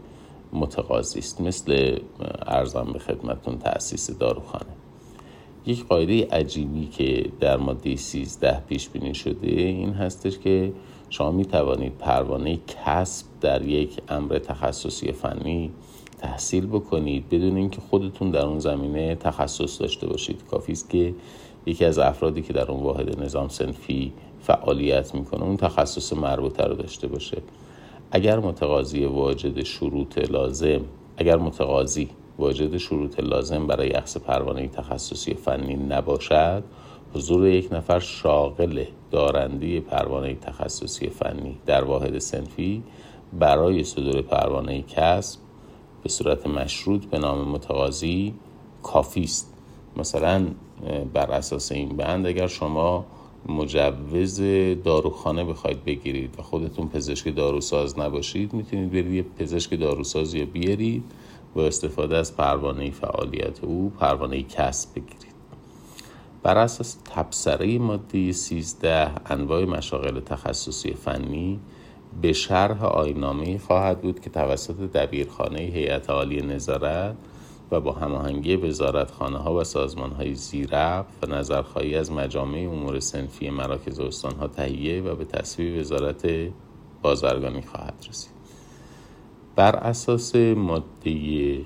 متقاضی 0.53 1.19
است. 1.19 1.41
مثل 1.41 1.97
ارزم 2.47 2.89
به 2.93 2.99
خدمتون 2.99 3.57
تأسیس 3.57 4.11
داروخانه. 4.11 4.71
یک 5.65 5.85
قاعده 5.85 6.27
عجیبی 6.27 6.85
که 6.85 7.25
در 7.39 7.57
ماده 7.57 7.95
13 7.95 8.59
پیش 8.59 8.89
بینی 8.89 9.15
شده 9.15 9.47
این 9.47 9.93
هستش 9.93 10.39
که 10.39 10.73
شما 11.09 11.31
می 11.31 11.45
توانید 11.45 11.97
پروانه 11.97 12.59
کسب 12.85 13.25
در 13.41 13.61
یک 13.61 14.01
امر 14.09 14.39
تخصصی 14.39 15.11
فنی 15.11 15.71
تحصیل 16.17 16.65
بکنید 16.65 17.29
بدون 17.29 17.57
اینکه 17.57 17.81
خودتون 17.81 18.31
در 18.31 18.45
اون 18.45 18.59
زمینه 18.59 19.15
تخصص 19.15 19.81
داشته 19.81 20.07
باشید. 20.07 20.43
کافی 20.51 20.71
است 20.71 20.89
که 20.89 21.13
یکی 21.65 21.85
از 21.85 21.99
افرادی 21.99 22.41
که 22.41 22.53
در 22.53 22.71
اون 22.71 22.83
واحد 22.83 23.23
نظام 23.23 23.47
سنفی 23.47 24.13
فعالیت 24.43 25.15
می‌کنه. 25.15 25.43
اون 25.43 25.57
تخصص 25.57 26.13
مربوطه 26.13 26.63
رو 26.63 26.75
داشته 26.75 27.07
باشه. 27.07 27.41
اگر 28.11 28.39
متقاضی 28.39 29.05
واجد 29.05 29.63
شروط 29.63 30.17
لازم 30.17 30.81
اگر 31.17 31.37
متقاضی 31.37 32.09
واجد 32.39 32.77
شروط 32.77 33.19
لازم 33.19 33.67
برای 33.67 33.91
اخذ 33.91 34.17
پروانه 34.17 34.67
تخصصی 34.67 35.33
فنی 35.33 35.75
نباشد 35.75 36.63
حضور 37.15 37.47
یک 37.47 37.73
نفر 37.73 37.99
شاغل 37.99 38.83
دارنده 39.11 39.79
پروانه 39.79 40.35
تخصصی 40.35 41.09
فنی 41.09 41.57
در 41.65 41.83
واحد 41.83 42.19
سنفی 42.19 42.83
برای 43.39 43.83
صدور 43.83 44.21
پروانه 44.21 44.81
کسب 44.81 45.39
به 46.03 46.09
صورت 46.09 46.47
مشروط 46.47 47.05
به 47.05 47.17
نام 47.19 47.47
متقاضی 47.47 48.33
کافی 48.83 49.23
است. 49.23 49.53
مثلا 49.97 50.47
بر 51.13 51.31
اساس 51.31 51.71
این 51.71 51.89
بند 51.89 52.27
اگر 52.27 52.47
شما 52.47 53.05
مجوز 53.49 54.41
داروخانه 54.83 55.43
بخواید 55.43 55.85
بگیرید 55.85 56.39
و 56.39 56.41
خودتون 56.41 56.89
پزشک 56.89 57.35
داروساز 57.35 57.99
نباشید 57.99 58.53
می‌تونید 58.53 58.91
برید 58.91 59.13
یه 59.13 59.23
پزشک 59.23 59.79
داروساز 59.79 60.33
یا 60.33 60.45
بیارید 60.45 61.03
با 61.55 61.65
استفاده 61.65 62.17
از 62.17 62.37
پروانه 62.37 62.91
فعالیت 62.91 63.63
او 63.63 63.91
پروانه 63.99 64.43
کسب 64.43 64.89
بگیرید. 64.95 65.33
بر 66.43 66.57
اساس 66.57 66.97
تبصره 67.15 67.79
ماده 67.79 68.31
13 68.31 69.11
انواع 69.25 69.65
مشاغل 69.65 70.19
تخصصی 70.19 70.93
فنی 70.93 71.59
به 72.21 72.33
شرح 72.33 72.83
آینامه 72.83 73.57
خواهد 73.57 74.01
بود 74.01 74.19
که 74.19 74.29
توسط 74.29 74.75
دبیرخانه 74.75 75.59
هیئت 75.59 76.09
عالی 76.09 76.41
نظارت 76.41 77.15
و 77.73 77.79
با 77.79 77.91
هماهنگی 77.91 78.55
وزارتخانه 78.55 79.37
ها 79.37 79.53
و 79.55 79.63
سازمان 79.63 80.11
های 80.11 80.35
زیرب 80.35 81.05
و 81.21 81.25
نظرخواهی 81.25 81.95
از 81.95 82.11
مجامع 82.11 82.59
امور 82.59 82.99
سنفی 82.99 83.49
مراکز 83.49 83.99
استان 83.99 84.35
ها 84.35 84.47
تهیه 84.47 85.01
و 85.01 85.15
به 85.15 85.25
تصویب 85.25 85.79
وزارت 85.79 86.27
بازرگانی 87.01 87.61
خواهد 87.61 88.05
رسید. 88.09 88.33
بر 89.55 89.75
اساس 89.75 90.35
ماده 90.35 91.65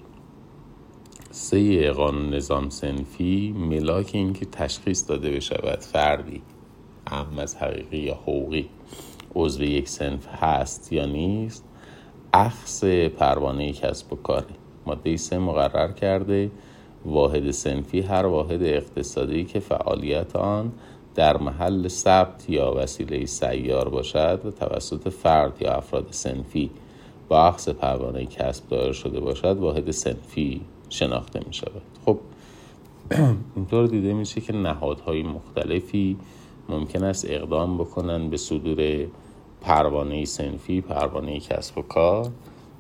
سه 1.31 1.91
قانون 1.91 2.33
نظام 2.33 2.69
سنفی 2.69 3.55
ملاک 3.57 4.09
اینکه 4.13 4.45
تشخیص 4.45 5.09
داده 5.09 5.31
بشود 5.31 5.79
فردی 5.79 6.41
اهم 7.07 7.39
از 7.39 7.55
حقیقی 7.55 7.97
یا 7.97 8.13
حقوقی 8.13 8.69
عضو 9.35 9.63
یک 9.63 9.89
سنف 9.89 10.27
هست 10.27 10.93
یا 10.93 11.05
نیست 11.05 11.63
اخص 12.33 12.83
پروانه 13.17 13.73
کسب 13.73 14.13
و 14.13 14.15
کاره. 14.15 14.56
ماده 14.87 15.17
سه 15.17 15.37
مقرر 15.37 15.91
کرده. 15.91 16.51
واحد 17.05 17.51
سنفی 17.51 18.01
هر 18.01 18.25
واحد 18.25 18.63
اقتصادی 18.63 19.45
که 19.45 19.59
فعالیت 19.59 20.35
آن 20.35 20.71
در 21.15 21.37
محل 21.37 21.87
ثبت 21.87 22.49
یا 22.49 22.73
وسیله 22.77 23.25
سیار 23.25 23.89
باشد 23.89 24.41
و 24.45 24.51
توسط 24.51 25.09
فرد 25.09 25.61
یا 25.61 25.73
افراد 25.73 26.07
سنفی 26.11 26.69
با 27.29 27.47
اخص 27.47 27.69
پروانه 27.69 28.25
کسب 28.25 28.69
دایر 28.69 28.91
شده 28.91 29.19
باشد 29.19 29.57
واحد 29.57 29.91
سنفی 29.91 30.61
شناخته 30.89 31.39
می 31.47 31.53
شود. 31.53 31.81
خب 32.05 32.17
اینطور 33.55 33.87
دیده 33.87 34.13
میشه 34.13 34.41
که 34.41 34.53
نهادهای 34.53 35.23
مختلفی 35.23 36.17
ممکن 36.69 37.03
است 37.03 37.25
اقدام 37.29 37.77
بکنن 37.77 38.29
به 38.29 38.37
صدور 38.37 39.07
پروانه 39.61 40.25
سنفی 40.25 40.81
پروانه 40.81 41.39
کسب 41.39 41.77
و 41.77 41.81
کار. 41.81 42.31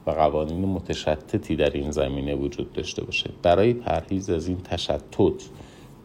و 0.07 0.11
قوانین 0.11 0.65
متشتتی 0.65 1.55
در 1.55 1.69
این 1.69 1.91
زمینه 1.91 2.35
وجود 2.35 2.73
داشته 2.73 3.03
باشه. 3.03 3.29
برای 3.43 3.73
پرهیز 3.73 4.29
از 4.29 4.47
این 4.47 4.57
تشتت 4.57 5.43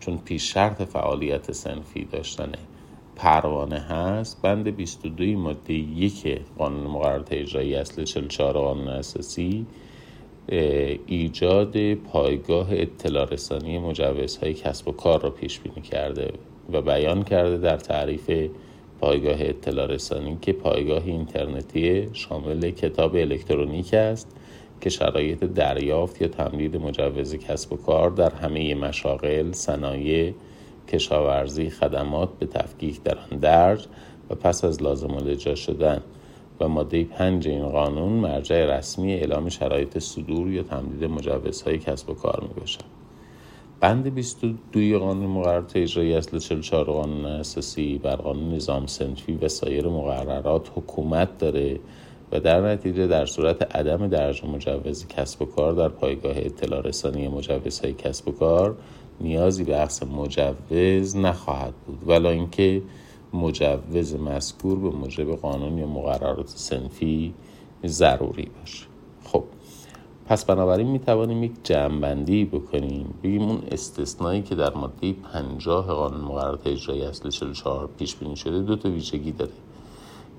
چون 0.01 0.19
پیش 0.19 0.53
شرط 0.53 0.83
فعالیت 0.83 1.53
سنفی 1.53 2.05
داشتن 2.05 2.53
پروانه 3.17 3.79
هست 3.79 4.43
بند 4.43 4.77
22 4.77 5.25
ماده 5.25 5.75
یک 5.75 6.41
قانون 6.59 6.87
مقررات 6.87 7.33
اجرایی 7.33 7.75
اصل 7.75 8.05
44 8.05 8.59
قانون 8.59 8.89
اساسی 8.89 9.67
ایجاد 11.07 11.95
پایگاه 11.95 12.69
اطلاع 12.71 13.25
رسانی 13.25 13.79
مجوزهای 13.79 14.55
کسب 14.55 14.89
و 14.89 14.93
کار 14.93 15.23
را 15.23 15.31
پیش 15.31 15.61
بینی 15.61 15.81
کرده 15.81 16.33
و 16.73 16.83
بیان 16.83 17.23
کرده 17.23 17.59
در 17.59 17.77
تعریف 17.77 18.51
پایگاه 19.03 19.37
اطلاع 19.39 19.87
رسانی 19.87 20.39
که 20.41 20.53
پایگاه 20.53 21.03
اینترنتی 21.07 22.09
شامل 22.13 22.71
کتاب 22.71 23.15
الکترونیک 23.17 23.95
است 23.95 24.37
که 24.81 24.91
شرایط 24.91 25.45
دریافت 25.45 26.23
یا 26.23 26.29
تمدید 26.29 26.77
مجوز 26.77 27.35
کسب 27.35 27.73
و 27.73 27.77
کار 27.77 28.11
در 28.11 28.35
همه 28.35 28.75
مشاغل، 28.75 29.53
صنایع، 29.53 30.33
کشاورزی، 30.89 31.71
خدمات 31.71 32.29
به 32.39 32.47
تفکیک 32.47 33.03
در 33.03 33.19
آن 33.19 33.39
درج 33.39 33.87
و 34.31 34.35
پس 34.35 34.65
از 34.65 34.83
لازم 34.83 35.15
اجرا 35.15 35.55
شدن 35.55 36.03
و 36.61 36.69
ماده 36.69 37.05
پنج 37.05 37.49
این 37.49 37.69
قانون 37.69 38.13
مرجع 38.13 38.79
رسمی 38.79 39.13
اعلام 39.13 39.49
شرایط 39.49 39.99
صدور 39.99 40.51
یا 40.51 40.63
تمدید 40.63 41.05
مجوزهای 41.11 41.79
کسب 41.79 42.11
و 42.11 42.15
کار 42.15 42.41
می 42.49 42.61
باشد. 42.61 42.92
بند 43.83 44.15
22 44.15 44.99
قانون 44.99 45.27
مقررات 45.27 45.77
اجرایی 45.77 46.15
اصل 46.15 46.39
44 46.39 46.85
قانون 46.85 47.27
اساسی 47.27 47.99
بر 47.99 48.17
قانون 48.17 48.55
نظام 48.55 48.87
سنفی 48.87 49.33
و 49.33 49.49
سایر 49.49 49.89
مقررات 49.89 50.71
حکومت 50.75 51.39
داره 51.39 51.81
و 52.33 52.41
در 52.41 52.61
نتیجه 52.61 53.07
در 53.07 53.27
صورت 53.27 53.77
عدم 53.77 54.09
درج 54.09 54.45
مجوز 54.45 55.07
کسب 55.07 55.43
و 55.43 55.45
کار 55.45 55.73
در 55.73 55.89
پایگاه 55.89 56.33
اطلاع 56.37 56.83
رسانی 56.83 57.29
مجوزهای 57.29 57.93
کسب 57.93 58.29
و 58.29 58.33
کار 58.33 58.77
نیازی 59.21 59.65
به 59.65 59.83
اخذ 59.83 60.03
مجوز 60.03 61.17
نخواهد 61.17 61.75
بود. 61.87 62.09
ولی 62.09 62.29
اینکه 62.29 62.83
مجوز 63.33 64.15
مذکور 64.15 64.79
به 64.79 64.97
موجب 64.97 65.35
قانون 65.35 65.79
یا 65.79 65.87
مقررات 65.87 66.49
سنفی 66.49 67.35
ضروری 67.87 68.49
باشه. 68.61 68.92
پس 70.27 70.45
بنابراین 70.45 70.87
می 70.87 70.99
توانیم 70.99 71.43
یک 71.45 71.53
جمعبندی 71.65 72.45
بکنیم. 72.45 73.15
بگیم 73.23 73.43
اون 73.43 73.63
استثنایی 73.71 74.43
که 74.43 74.55
در 74.55 74.75
ماده 74.75 75.13
50 75.13 75.87
قانون 75.87 76.21
مقررات 76.21 76.67
اجرایی 76.67 77.03
اصل 77.03 77.31
44 77.31 77.89
پیش 77.99 78.17
بینی 78.17 78.37
شده 78.37 78.63
دو 78.63 78.77
تا 78.77 78.91
ویژگی 78.91 79.33
داره. 79.33 79.53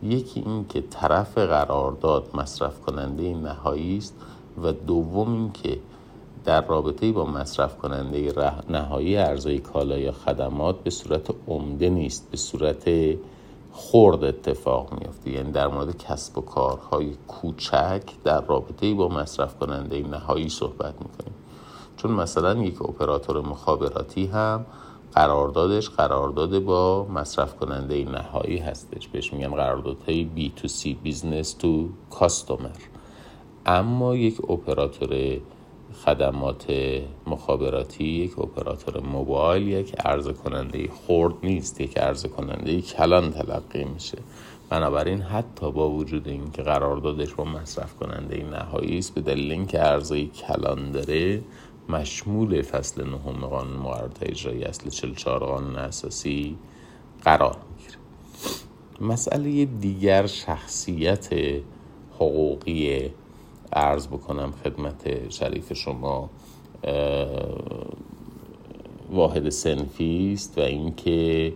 یکی 0.03 0.43
این 0.45 0.65
که 0.69 0.81
طرف 0.81 1.37
قرارداد 1.37 2.29
مصرف 2.33 2.81
کننده 2.81 3.33
نهایی 3.33 3.97
است 3.97 4.15
و 4.63 4.71
دوم 4.71 5.33
این 5.33 5.51
که 5.51 5.77
در 6.45 6.65
رابطه 6.65 7.11
با 7.11 7.25
مصرف 7.25 7.77
کننده 7.77 8.33
نهایی 8.69 9.17
عرضه‌ی 9.17 9.59
کالا 9.59 9.97
یا 9.97 10.11
خدمات 10.11 10.79
به 10.83 10.89
صورت 10.89 11.29
عمده 11.47 11.89
نیست 11.89 12.31
به 12.31 12.37
صورت 12.37 12.89
خرد 13.73 14.23
اتفاق 14.23 14.99
میافته. 14.99 15.31
یعنی 15.31 15.51
در 15.51 15.67
مورد 15.67 15.97
کسب 15.97 16.37
و 16.37 16.41
کارهای 16.41 17.13
کوچک 17.27 18.01
در 18.23 18.41
رابطه 18.41 18.93
با 18.93 19.07
مصرف 19.07 19.59
کننده 19.59 20.07
نهایی 20.07 20.49
صحبت 20.49 20.93
می‌کنیم. 20.93 21.33
چون 21.97 22.11
مثلا 22.11 22.63
یک 22.63 22.81
اپراتور 22.81 23.41
مخابراتی 23.41 24.25
هم 24.25 24.65
قراردادش 25.13 25.89
قرارداد 25.89 26.59
با 26.59 27.07
مصرف 27.13 27.55
کننده 27.55 28.03
نهایی 28.03 28.57
هستش. 28.57 29.07
بهش 29.07 29.33
میگن 29.33 29.49
قراردادهای 29.55 30.23
B 30.23 30.53
to 30.55 30.67
C 30.67 30.93
business 30.93 31.53
to 31.53 31.89
customer. 32.09 32.69
اما 33.65 34.15
یک 34.15 34.49
اپراتور 34.49 35.37
خدمات 35.93 36.65
مخابراتی 37.27 38.03
یک 38.03 38.39
اپراتور 38.39 38.99
موبایل 38.99 39.67
یک 39.67 39.95
عرضه 39.99 40.33
کننده 40.33 40.89
خرد 41.07 41.33
نیست 41.43 41.81
یک 41.81 41.97
عرضه 41.97 42.27
کننده 42.27 42.81
کلان 42.81 43.31
تلقی 43.31 43.83
میشه. 43.83 44.17
بنابراین 44.69 45.21
حتی 45.21 45.71
با 45.71 45.89
وجود 45.89 46.27
اینکه 46.27 46.61
قراردادش 46.61 47.33
با 47.33 47.43
مصرف 47.43 47.93
کننده 47.93 48.43
نهایی 48.43 48.97
است 48.97 49.15
به 49.15 49.21
دلیل 49.21 49.51
اینکه 49.51 49.77
عرضه 49.77 50.25
کلان 50.25 50.91
داره 50.91 51.41
مشمول 51.89 52.61
فصل 52.61 53.03
نهم 53.03 53.45
قانون 53.47 53.77
مقررات 53.77 54.17
اجرایی 54.21 54.63
اصل 54.63 54.89
44 54.89 55.39
قانون 55.39 55.75
اساسی 55.75 56.55
قرار 57.23 57.57
می‌گیره. 57.71 57.97
مسئله 59.01 59.65
دیگر 59.65 60.25
شخصیت 60.27 61.29
حقوقی 62.15 63.11
عرض 63.75 64.07
بکنم 64.07 64.53
خدمت 64.63 65.31
شریف 65.31 65.73
شما 65.73 66.29
واحد 69.11 69.49
سنفی 69.49 70.31
است 70.33 70.57
و 70.57 70.61
اینکه 70.61 71.53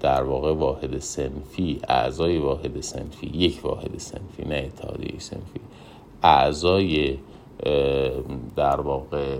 در 0.00 0.22
واقع 0.22 0.52
واحد 0.52 0.98
سنفی 0.98 1.80
اعضای 1.88 2.38
واحد 2.38 2.80
سنفی 2.80 3.26
یک 3.26 3.64
واحد 3.64 3.98
سنفی 3.98 4.44
نه 4.48 4.54
اتحادیه 4.54 5.18
سنفی 5.18 5.60
اعضای 6.22 7.18
در 8.56 8.80
واقع 8.80 9.38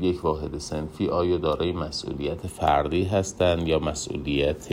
یک 0.00 0.24
واحد 0.24 0.58
سنفی 0.58 1.08
آیا 1.08 1.36
دارای 1.36 1.72
مسئولیت 1.72 2.46
فردی 2.46 3.04
هستند 3.04 3.68
یا 3.68 3.78
مسئولیت 3.78 4.68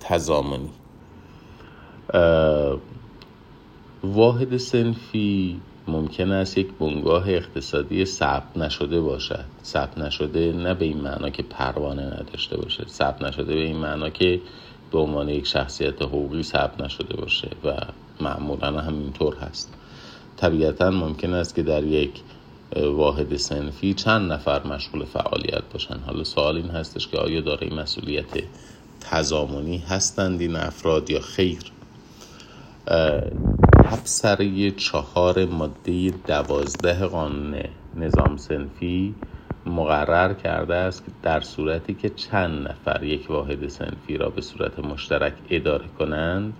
تضامنی؟ 0.00 0.70
واحد 4.04 4.56
سنفی 4.56 5.60
ممکن 5.88 6.30
است 6.30 6.58
یک 6.58 6.68
بنگاه 6.80 7.28
اقتصادی 7.28 8.04
ثبت 8.04 8.56
نشده 8.56 9.00
باشد. 9.00 9.44
ثبت 9.64 9.98
نشده 9.98 10.52
نه 10.52 10.74
به 10.74 10.84
این 10.84 11.00
معنا 11.00 11.30
که 11.30 11.42
پروانه 11.42 12.02
نداشته 12.02 12.56
باشه 12.56 12.84
ثبت 12.88 13.22
نشده 13.22 13.54
به 13.54 13.60
این 13.60 13.76
معنا 13.76 14.10
که 14.10 14.40
به 14.92 14.98
عنوان 14.98 15.28
یک 15.28 15.46
شخصیت 15.46 16.02
حقوقی 16.02 16.42
ثبت 16.42 16.80
نشده 16.80 17.16
باشه 17.16 17.48
و 17.64 17.76
معمولا 18.20 18.80
هم 18.80 18.98
اینطور 18.98 19.36
هست. 19.36 19.74
طبیعتا 20.36 20.90
ممکن 20.90 21.34
است 21.34 21.54
که 21.54 21.62
در 21.62 21.84
یک 21.84 22.20
واحد 22.74 23.36
سنفی 23.36 23.94
چند 23.94 24.32
نفر 24.32 24.66
مشغول 24.66 25.04
فعالیت 25.04 25.62
باشن. 25.72 25.98
حالا 26.06 26.24
سوال 26.24 26.56
این 26.56 26.70
هستش 26.70 27.08
که 27.08 27.18
آیا 27.18 27.40
دارای 27.40 27.70
مسئولیت 27.70 28.44
تضامنی 29.00 29.78
هستند 29.78 30.40
این 30.40 30.56
افراد 30.56 31.10
یا 31.10 31.20
خیر؟ 31.20 31.58
تبصره 33.90 34.70
چهار 34.70 35.44
ماده 35.44 36.10
دوازده 36.26 37.06
قانون 37.06 37.54
نظام 37.96 38.36
سنفی 38.36 39.14
مقرر 39.66 40.34
کرده 40.34 40.74
است 40.74 41.04
که 41.04 41.12
در 41.22 41.40
صورتی 41.40 41.94
که 41.94 42.10
چند 42.10 42.68
نفر 42.68 43.04
یک 43.04 43.30
واحد 43.30 43.68
سنفی 43.68 44.16
را 44.16 44.30
به 44.30 44.40
صورت 44.40 44.78
مشترک 44.78 45.32
اداره 45.50 45.84
کنند 45.98 46.54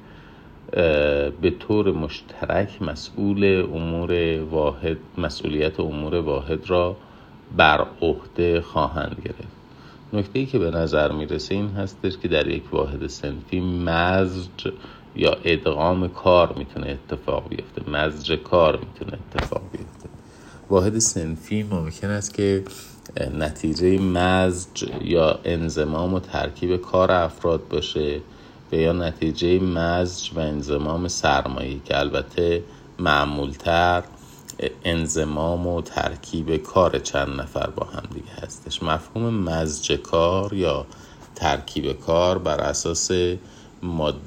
به 1.41 1.51
طور 1.59 1.93
مشترک 1.93 2.83
مسئول 2.83 3.67
امور 3.75 4.41
واحد 4.43 4.99
مسئولیت 5.19 5.81
امور 5.81 6.15
واحد 6.15 6.71
را 6.71 6.97
بر 7.57 7.87
عهده 8.03 8.61
خواهند 8.61 9.23
گرفت. 9.25 9.55
نکته 10.13 10.39
ای 10.39 10.47
که 10.47 10.59
به 10.59 10.71
نظر 10.71 11.13
می‌رسه 11.13 11.55
این 11.55 11.69
هستش 11.69 12.19
که 12.19 12.29
در 12.29 12.49
یک 12.49 12.75
واحد 12.75 13.07
سنفی 13.07 13.61
مزج 13.61 14.69
یا 15.17 15.37
ادغام 15.45 16.09
کار 16.09 16.55
می‌تونه 16.59 16.87
اتفاق 16.87 17.49
بیفته 17.49 17.91
مزج 17.91 18.33
کار 18.33 18.77
می‌تونه 18.77 19.19
اتفاق 19.35 19.63
بیفته. 19.73 20.09
واحد 20.71 20.99
سنفی 20.99 21.63
ممکن 21.63 22.11
است 22.11 22.35
که 22.35 22.65
نتیجه 23.39 23.99
مزج 23.99 24.85
یا 25.03 25.39
انزمام 25.45 26.15
و 26.15 26.21
ترکیب 26.21 26.77
کار 26.77 27.13
افراد 27.13 27.69
باشه 27.69 28.21
و 28.73 28.77
یا 28.77 28.93
نتیجه 28.93 29.59
مزج 29.59 30.31
و 30.35 30.39
انزمام 30.39 31.09
سرمایه 31.09 31.81
که 31.85 31.99
البته 31.99 32.63
معمولتر 32.99 34.03
انزمام 34.85 35.67
و 35.67 35.83
ترکیب 35.83 36.57
کار 36.57 36.99
چند 36.99 37.41
نفر 37.41 37.71
با 37.71 37.87
هم 37.87 38.03
دیگه 38.15 38.33
هستش. 38.43 38.83
مفهوم 38.83 39.35
مزج 39.35 39.93
کار 39.93 40.55
یا 40.55 40.87
ترکیب 41.35 41.93
کار 41.93 42.39
بر 42.39 42.61
اساس 42.61 43.11
ماده 43.83 44.19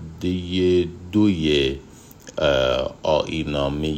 دوی 1.11 1.75
آینامه 3.03 3.97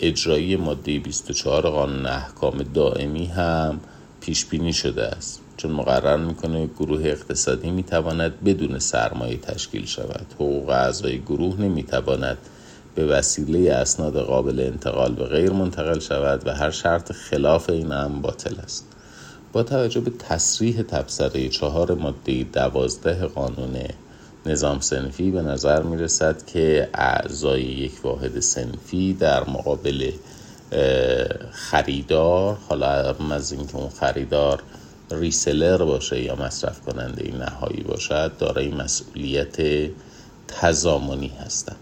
اجرایی 0.00 0.56
ماده 0.56 0.98
24 0.98 1.70
قانون 1.70 2.06
احکام 2.06 2.62
دائمی 2.62 3.26
هم 3.26 3.80
پیش 4.20 4.44
بینی 4.44 4.72
شده 4.72 5.02
است. 5.02 5.40
چون 5.56 5.70
مقرر 5.70 6.16
می‌کنه 6.16 6.66
گروه 6.66 7.00
اقتصادی 7.04 7.70
می‌تواند 7.70 8.44
بدون 8.44 8.78
سرمایه 8.78 9.36
تشکیل 9.36 9.86
شود. 9.86 10.26
حقوق 10.34 10.68
اعضای 10.68 11.18
گروه 11.18 11.60
نمی‌تواند 11.60 12.38
به 12.94 13.06
وسیله 13.06 13.72
اسناد 13.72 14.16
قابل 14.16 14.60
انتقال 14.60 15.14
به 15.14 15.24
غیر 15.24 15.50
منتقل 15.50 15.98
شود 15.98 16.46
و 16.46 16.54
هر 16.54 16.70
شرط 16.70 17.12
خلاف 17.12 17.70
این 17.70 17.92
هم 17.92 18.20
باطل 18.20 18.54
است. 18.58 18.86
با 19.52 19.62
توجه 19.62 20.00
به 20.00 20.10
تصریح 20.10 20.82
تبصره 20.82 21.48
چهار 21.48 21.94
ماده 21.94 22.46
دوازده 22.52 23.26
قانون 23.26 23.76
نظام 24.46 24.80
سنفی 24.80 25.30
به 25.30 25.42
نظر 25.42 25.82
می 25.82 25.96
رسد 25.96 26.46
که 26.46 26.88
اعضای 26.94 27.62
یک 27.62 28.04
واحد 28.04 28.40
سنفی 28.40 29.14
در 29.14 29.50
مقابل 29.50 30.10
خریدار 31.50 32.58
حالا 32.68 33.14
از 33.30 33.52
اینکه 33.52 33.76
اون 33.76 33.88
خریدار 33.88 34.62
ریسلر 35.10 35.84
باشه 35.84 36.22
یا 36.22 36.36
مصرف 36.36 36.80
کننده 36.80 37.36
نهایی 37.36 37.82
باشد 37.82 38.32
دارای 38.38 38.68
مسئولیت 38.68 39.56
تضامنی 40.48 41.32
هستند 41.46 41.76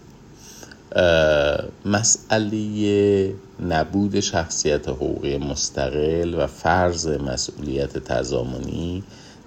مسئله 1.85 3.33
نبود 3.69 4.19
شخصیت 4.19 4.89
حقوقی 4.89 5.37
مستقل 5.37 6.35
و 6.35 6.47
فرض 6.47 7.07
مسئولیت 7.07 7.97
تضامنی 7.97 9.03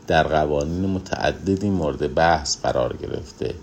در 0.06 0.22
قوانین 0.22 0.86
متعددی 0.86 1.70
مورد 1.70 2.14
بحث 2.14 2.60
قرار 2.62 2.96
گرفته. 2.96 3.54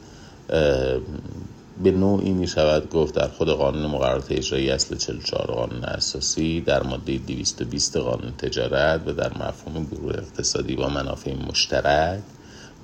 به 1.83 1.91
نوعی 1.91 2.31
می 2.31 2.47
شود 2.47 2.89
گفت 2.89 3.15
در 3.15 3.27
خود 3.27 3.49
قانون 3.49 3.85
مقررات 3.85 4.31
اجرایی 4.31 4.69
اصل 4.69 4.95
44 4.95 5.51
قانون 5.51 5.83
اساسی 5.83 6.61
در 6.61 6.83
ماده 6.83 7.17
220 7.17 7.97
قانون 7.97 8.31
تجارت 8.37 9.01
و 9.07 9.13
در 9.13 9.31
مفهوم 9.37 9.85
گروه 9.91 10.13
اقتصادی 10.13 10.75
با 10.75 10.89
منافع 10.89 11.33
مشترک 11.33 12.21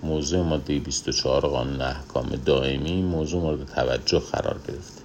موضوع 0.03 0.43
ماده 0.43 0.79
24 0.79 1.41
قانون 1.41 1.81
احکام 1.81 2.29
دائمی 2.45 3.01
موضوع 3.01 3.41
مورد 3.41 3.65
توجه 3.65 4.19
قرار 4.19 4.59
گرفته. 4.67 5.01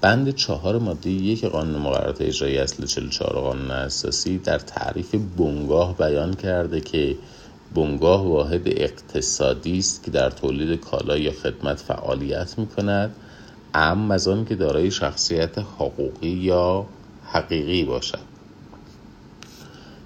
بند 0.00 0.34
چهار 0.34 0.78
ماده 0.78 1.10
یک 1.10 1.44
قانون 1.44 1.82
مقررات 1.82 2.20
اجرایی 2.20 2.58
اصل 2.58 2.86
44 2.86 3.32
قانون 3.32 3.70
اساسی 3.70 4.38
در 4.38 4.58
تعریف 4.58 5.14
بنگاه 5.36 5.96
بیان 5.96 6.34
کرده 6.34 6.80
که 6.80 7.16
بنگاه 7.74 8.28
واحد 8.28 8.62
اقتصادی 8.66 9.78
است 9.78 10.04
که 10.04 10.10
در 10.10 10.30
تولید 10.30 10.80
کالا 10.80 11.18
یا 11.18 11.32
خدمت 11.32 11.80
فعالیت 11.80 12.58
می 12.58 12.66
کند 12.66 13.14
ام 13.74 14.10
از 14.10 14.28
آن 14.28 14.44
که 14.44 14.54
دارای 14.54 14.90
شخصیت 14.90 15.58
حقوقی 15.58 16.28
یا 16.28 16.86
حقیقی 17.24 17.84
باشد. 17.84 18.34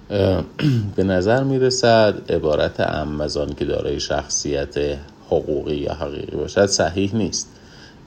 به 0.95 1.03
نظر 1.03 1.43
می 1.43 1.59
رسد 1.59 2.31
عبارت 2.31 2.79
ام 2.79 3.21
از 3.21 3.37
آن 3.37 3.53
که 3.53 3.65
دارای 3.65 3.99
شخصیت 3.99 4.97
حقوقی 5.27 5.75
یا 5.75 5.93
حقیقی 5.93 6.37
باشد 6.37 6.65
صحیح 6.65 7.15
نیست. 7.15 7.49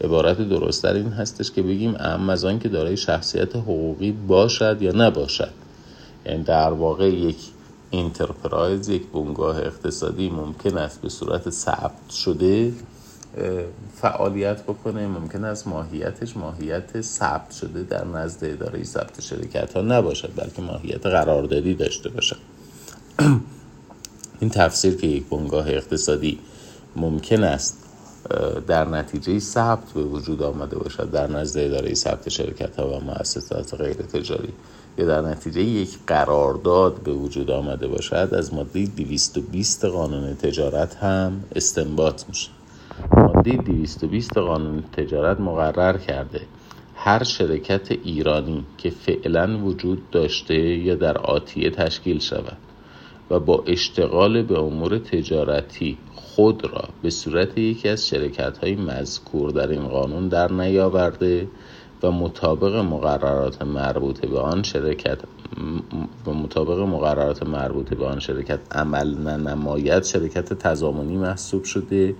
عبارت 0.05 0.49
درستتر 0.49 0.95
این 0.95 1.13
هستش 1.13 1.51
که 1.51 1.63
بگیم 1.63 1.95
ام 1.99 2.31
از 2.31 2.45
آن 2.45 2.59
که 2.59 2.69
دارای 2.69 2.97
شخصیت 2.97 3.57
حقوقی 3.57 4.13
باشد 4.13 4.83
یا 4.83 4.93
نباشد. 4.93 5.51
یعنی 6.27 6.43
در 6.43 6.71
واقع 6.73 7.09
یک 7.09 7.37
انترپرایز 7.93 8.89
یک 8.89 9.07
بنگاه 9.07 9.59
اقتصادی 9.59 10.31
ممکن 10.31 10.79
است 10.79 11.01
به 11.01 11.09
صورت 11.09 11.51
ثبت 11.51 12.11
شده 12.11 12.73
فعالیت 13.97 14.63
بکنه 14.63 15.07
ممکن 15.07 15.45
است 15.45 15.67
ماهیتش 15.69 16.37
ماهیت 16.37 17.01
ثبت 17.01 17.51
شده 17.51 17.83
در 17.83 18.05
نزد 18.05 18.45
اداره 18.45 18.85
ثبت 18.85 19.21
شرکت 19.21 19.77
ها 19.77 19.83
نباشد 19.83 20.33
بلکه 20.37 20.63
ماهیت 20.63 21.07
قراردادی 21.07 21.75
داشته 21.75 22.09
باشد. 22.09 22.39
این 24.41 24.51
تفسیر 24.51 24.97
که 24.97 25.07
یک 25.07 25.29
بنگاه 25.29 25.69
اقتصادی 25.69 26.39
ممکن 26.97 27.45
است 27.45 27.82
در 28.67 28.89
نتیجه 28.89 29.39
ثبت 29.39 29.93
به 29.95 30.03
وجود 30.03 30.43
آمده 30.43 30.79
باشد. 30.79 31.11
در 31.11 31.31
نزد 31.31 31.59
اداره 31.61 31.95
ثبت 31.95 32.29
شرکت 32.29 32.77
ها 32.77 32.89
و 32.89 33.01
مؤسسات 33.01 33.75
غیر 33.75 33.95
تجاری. 33.95 34.53
یا 34.99 35.07
در 35.07 35.21
نتیجه 35.21 35.63
یک 35.63 35.99
قرارداد 36.07 37.03
به 37.03 37.13
وجود 37.13 37.51
آمده 37.51 37.87
باشد 37.87 38.29
از 38.33 38.55
ماده 38.55 38.87
220 38.87 39.85
قانون 39.85 40.35
تجارت 40.35 40.95
هم 40.95 41.45
استنباط 41.57 42.25
میشه. 42.29 42.51
ماده 43.17 43.51
220 43.51 44.39
قانون 44.39 44.83
تجارت 44.97 45.41
مقرر 45.41 45.99
کرده 45.99 46.41
هر 46.95 47.23
شرکت 47.23 47.91
ایرانی 47.91 48.65
که 48.79 48.91
فعلا 48.91 49.59
وجود 49.65 50.11
داشته 50.11 50.55
یا 50.55 50.95
در 50.95 51.19
آتیه 51.19 51.71
تشکیل 51.71 52.19
شود. 52.19 52.57
و 53.33 53.41
با 53.41 53.65
اشتغال 53.67 54.43
به 54.43 54.59
امور 54.59 54.99
تجارتی 54.99 55.99
خود 56.15 56.65
را 56.65 56.89
به 57.03 57.11
صورت 57.11 57.59
یکی 57.59 57.89
از 57.89 58.09
شرکت 58.09 58.59
های 58.59 58.75
مذکور 58.75 59.51
در 59.51 59.69
این 59.71 59.89
قانون 59.89 60.29
در 60.29 60.53
نیاورده 60.53 61.49
و 62.03 62.11
مطابق 62.11 62.75
مقررات 62.77 63.63
مربوطه 63.63 64.27
به 64.27 64.39
آن 64.39 64.63
شرکت 64.63 65.19
و 66.27 66.31
مطابق 66.31 66.79
مقررات 66.79 67.43
مربوطه 67.43 67.95
به 67.95 68.07
آن 68.07 68.19
شرکت 68.19 68.61
عمل 68.71 69.15
نماید 69.19 70.05
شرکت 70.05 70.53
تضامنی 70.53 71.17
محسوب 71.17 71.65
شده 71.65 72.15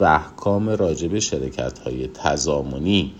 و 0.00 0.04
احکام 0.04 0.68
راجب 0.68 1.18
شرکت 1.18 1.78
های 1.78 2.06
تضامنی 2.06 3.12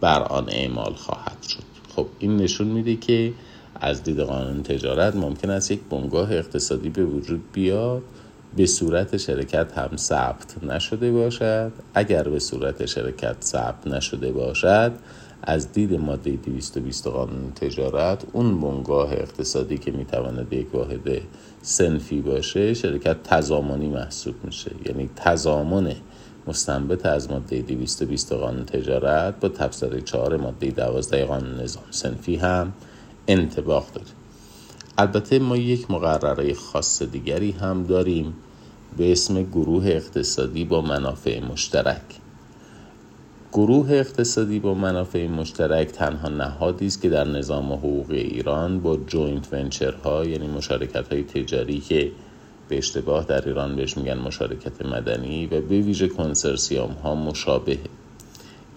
بر 0.00 0.22
آن 0.22 0.48
اعمال 0.48 0.92
خواهد 0.92 1.42
شد. 1.48 1.62
خب 1.96 2.06
این 2.18 2.36
نشون 2.36 2.66
میده 2.66 2.96
که 2.96 3.32
از 3.80 4.02
دید 4.02 4.20
قانون 4.20 4.62
تجارت 4.62 5.16
ممکن 5.16 5.50
است 5.50 5.70
یک 5.70 5.80
بنگاه 5.90 6.32
اقتصادی 6.32 6.88
به 6.88 7.04
وجود 7.04 7.42
بیاد 7.52 8.02
به 8.56 8.66
صورت 8.66 9.16
شرکت 9.16 9.78
هم 9.78 9.96
ثبت 9.96 10.64
نشده 10.64 11.12
باشد. 11.12 11.72
اگر 11.94 12.22
به 12.22 12.38
صورت 12.38 12.86
شرکت 12.86 13.36
ثبت 13.40 13.86
نشده 13.86 14.32
باشد 14.32 14.92
از 15.42 15.72
دید 15.72 15.94
ماده 15.94 16.30
220 16.30 17.08
قانون 17.08 17.52
تجارت 17.52 18.24
اون 18.32 18.60
بنگاه 18.60 19.12
اقتصادی 19.12 19.78
که 19.78 19.90
می‌تواند 19.90 20.52
یک 20.52 20.74
واحد 20.74 21.20
سنفی 21.62 22.20
باشه 22.20 22.74
شرکت 22.74 23.22
تضامنی 23.22 23.88
محسوب 23.88 24.34
میشه. 24.44 24.70
یعنی 24.86 25.10
تضامن 25.16 25.94
مستنبت 26.46 27.06
از 27.06 27.30
ماده 27.30 27.62
220 27.62 28.32
قانون 28.32 28.64
تجارت 28.64 29.40
با 29.40 29.48
تفسیر 29.48 30.00
4 30.00 30.36
ماده 30.36 30.70
12 30.70 31.24
قانون 31.24 31.60
نظام 31.60 31.84
سنفی 31.90 32.36
هم 32.36 32.72
انطباق 33.28 33.86
داره 33.94 34.06
البته 34.98 35.38
ما 35.38 35.56
یک 35.56 35.90
مقرره 35.90 36.54
خاص 36.54 37.02
دیگری 37.02 37.50
هم 37.50 37.82
داریم 37.82 38.34
به 38.96 39.12
اسم 39.12 39.42
گروه 39.42 39.86
اقتصادی 39.86 40.64
با 40.64 40.80
منافع 40.80 41.40
مشترک. 41.40 42.02
گروه 43.52 43.90
اقتصادی 43.90 44.58
با 44.58 44.74
منافع 44.74 45.26
مشترک 45.26 45.88
تنها 45.88 46.28
نهادی 46.28 46.86
است 46.86 47.02
که 47.02 47.08
در 47.08 47.24
نظام 47.24 47.72
حقوق 47.72 48.10
ایران 48.10 48.80
با 48.80 48.96
joint 48.96 49.48
venture 49.52 50.15
ها 50.15 50.24
یعنی 50.24 50.46
مشارکت 50.46 51.12
های 51.12 51.22
تجاری 51.22 51.80
که 51.80 52.12
به 52.68 52.78
اشتباه 52.78 53.24
در 53.24 53.48
ایران 53.48 53.76
بهش 53.76 53.96
میگن 53.96 54.18
مشارکت 54.18 54.86
مدنی 54.86 55.46
و 55.46 55.60
به 55.60 55.80
ویژه 55.80 56.08
کنسرسیوم 56.08 56.90
ها 56.90 57.14
مشابه 57.14 57.78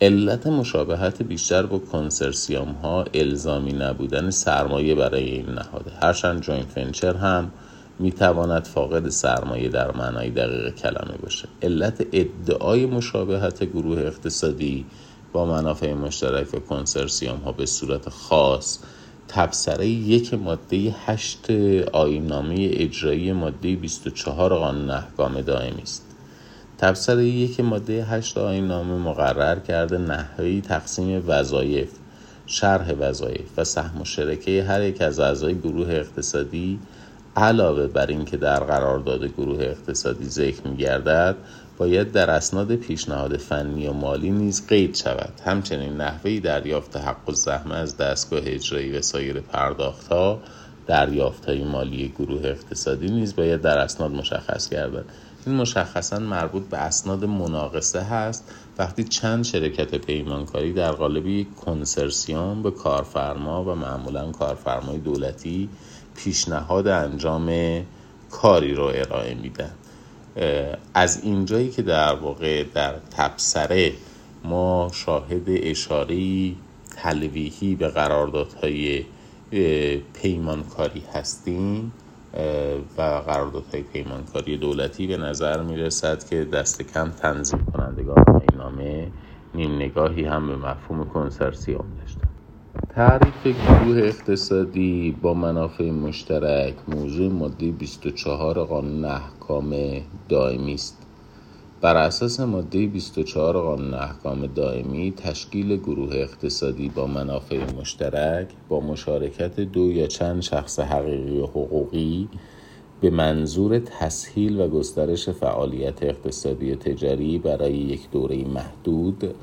علت 0.02 0.48
مشابهت 0.48 1.22
بیشتر 1.22 1.66
با 1.66 1.80
کنسرسیوم 1.80 2.72
ها 2.72 3.06
الزامی 3.14 3.74
نبودن 3.74 4.30
سرمایه 4.30 4.96
برای 4.96 5.24
این 5.24 5.50
نهاده. 5.50 5.92
هرچند 6.02 6.42
joint 6.42 6.78
venture 6.78 7.16
هم 7.16 7.52
می‌تواند 8.00 8.66
فاقد 8.66 9.10
سرمایه 9.10 9.70
در 9.70 9.92
معنای 9.92 10.30
دقیق 10.30 10.76
کلمه 10.76 11.18
باشه. 11.24 11.48
علت 11.62 12.06
ادعای 12.12 12.86
مشابهت 12.86 13.64
گروه 13.64 14.00
اقتصادی 14.00 14.86
با 15.34 15.46
منافع 15.46 15.94
مشترک 15.94 16.54
و 16.54 16.60
کنسرسیوم 16.60 17.38
ها 17.38 17.52
به 17.52 17.66
صورت 17.66 18.10
خاص 18.10 18.80
تبصره 19.28 19.88
یک 19.88 20.34
ماده 20.34 20.96
هشت 21.06 21.52
آیین‌نامه 21.94 22.70
اجرایی 22.74 23.32
ماده 23.32 23.76
24 23.76 24.54
قانون 24.54 24.90
احکام 24.90 25.42
دائمی 25.42 25.82
است. 25.82 26.07
تبصره 26.78 27.26
یک 27.26 27.60
ماده 27.60 28.06
هشت 28.06 28.38
آینامه 28.38 28.98
مقرر 28.98 29.60
کرده 29.60 29.98
نحوی 29.98 30.62
تقسیم 30.62 31.24
وظایف 31.28 31.90
شرح 32.46 32.94
وظایف 33.00 33.46
و 33.58 33.64
سهم 33.64 34.02
و 34.02 34.06
شرکه 34.06 34.64
هر 34.64 34.82
یک 34.84 35.02
از 35.02 35.20
اعضای 35.20 35.56
گروه 35.56 35.90
اقتصادی 35.90 36.80
علاوه 37.36 37.88
بر 37.88 38.06
اینکه 38.06 38.38
در 38.38 38.60
قرارداد 38.60 39.26
گروه 39.26 39.64
اقتصادی 39.64 40.26
ذکر 40.26 40.68
می 40.68 40.78
گردد 40.78 41.36
باید 41.78 42.12
در 42.12 42.30
اسناد 42.30 42.76
پیشنهاد 42.76 43.38
فنی 43.38 43.88
و 43.88 43.94
مالی 43.94 44.32
نیز 44.32 44.68
قید 44.68 44.96
شود. 44.96 45.34
همچنین 45.46 45.98
نحوه 45.98 46.40
دریافت 46.40 46.98
حق 46.98 47.30
و 47.30 47.32
زحمه 47.32 47.76
از 47.76 47.98
دستگاه 47.98 48.42
اجرایی 48.44 48.92
و 48.92 49.02
سایر 49.02 49.40
پرداختها 49.40 50.40
دریافت 50.88 51.46
های 51.46 51.64
مالی 51.64 52.14
گروه 52.20 52.42
اقتصادی 52.44 53.10
نیز 53.10 53.36
باید 53.36 53.62
در 53.62 53.78
اسناد 53.78 54.12
مشخص 54.12 54.70
گردد. 54.70 55.06
این 55.48 55.56
مشخصا 55.56 56.20
مربوط 56.20 56.64
به 56.64 56.78
اسناد 56.78 57.26
مناقصه 57.26 58.02
هست. 58.02 58.44
وقتی 58.78 59.04
چند 59.04 59.44
شرکت 59.44 59.96
پیمانکاری 59.96 60.74
در 60.74 60.92
قالب 60.92 61.28
یک 61.28 61.56
کنسرسیوم 61.56 62.64
به 62.64 62.72
کارفرما 62.72 63.64
و 63.64 63.76
معمولا 63.76 64.32
کارفرمای 64.32 64.98
دولتی 64.98 65.70
پیشنهاد 66.16 66.88
انجام 66.88 67.52
کاری 68.32 68.76
رو 68.76 68.84
ارائه 68.84 69.36
میدن. 69.36 69.72
از 70.94 71.24
اینجایی 71.24 71.70
که 71.70 71.82
در 71.82 72.16
واقع 72.16 72.64
در 72.64 72.96
تبصره 73.18 73.94
ما 74.44 74.90
شاهد 74.94 75.44
اشاره 75.48 76.52
تلویحی 76.96 77.76
به 77.76 77.88
قراردادهای 77.88 79.06
پیمانکاری 80.14 81.04
هستیم 81.14 81.92
و 82.98 83.02
قراردادهای 83.02 83.84
پیمانکاری 83.84 84.58
دولتی 84.58 85.08
به 85.08 85.18
نظر 85.18 85.64
می 85.64 85.78
رسد 85.78 86.24
که 86.24 86.46
دست 86.46 86.82
کم 86.82 87.12
تنظیم 87.12 87.66
کنندگان 87.74 88.24
این 88.30 88.58
نامه 88.58 89.12
نیم 89.54 89.76
نگاهی 89.76 90.26
هم 90.26 90.48
به 90.48 90.56
مفهوم 90.56 91.06
کنسرسیوم 91.06 91.86
داشتن 92.00 92.28
تعریف 92.90 93.44
گروه 93.44 93.98
اقتصادی 93.98 95.12
با 95.22 95.34
منافع 95.34 95.92
مشترک 95.92 96.76
موضوع 96.88 97.32
ماده 97.32 97.72
24 97.72 98.64
قانون 98.64 99.06
احکام 99.06 99.76
دائمی 100.30 100.74
است. 100.74 101.07
بر 101.82 101.98
اساس 101.98 102.40
ماده 102.40 102.88
24 102.88 103.58
قانون 103.58 103.94
احکام 103.94 104.48
دائمی 104.48 105.14
تشکیل 105.18 105.78
گروه 105.78 106.16
اقتصادی 106.16 106.90
با 106.90 107.08
منافع 107.08 107.66
مشترک 107.66 108.48
با 108.70 108.80
مشارکت 108.80 109.60
دو 109.60 109.92
یا 109.92 110.08
چند 110.08 110.42
شخص 110.42 110.80
حقیقی 110.80 111.40
و 111.40 111.46
حقوقی 111.46 112.30
به 113.02 113.10
منظور 113.10 113.80
تسهیل 113.80 114.62
و 114.62 114.68
گسترش 114.68 115.30
فعالیت 115.30 116.04
اقتصادی 116.04 116.72
و 116.72 116.76
تجاری 116.76 117.38
برای 117.40 117.74
یک 117.74 118.12
دوره 118.12 118.46
محدود 118.46 119.36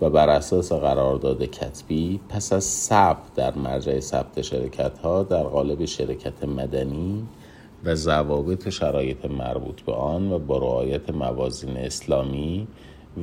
و 0.00 0.10
بر 0.10 0.28
اساس 0.28 0.72
قرارداد 0.72 1.44
کتبی 1.44 2.20
پس 2.28 2.52
از 2.52 2.64
ثبت 2.64 3.34
در 3.34 3.54
مرجع 3.58 4.00
ثبت 4.00 4.42
شرکت 4.42 4.98
ها 4.98 5.22
در 5.22 5.42
قالب 5.42 5.84
شرکت 5.84 6.44
مدنی 6.44 7.24
و 7.84 7.94
ضوابط 7.94 8.68
شرایط 8.68 9.24
مربوط 9.24 9.80
به 9.80 9.92
آن 9.92 10.32
و 10.32 10.38
با 10.38 10.58
رعایت 10.58 11.10
موازین 11.10 11.76
اسلامی 11.76 12.66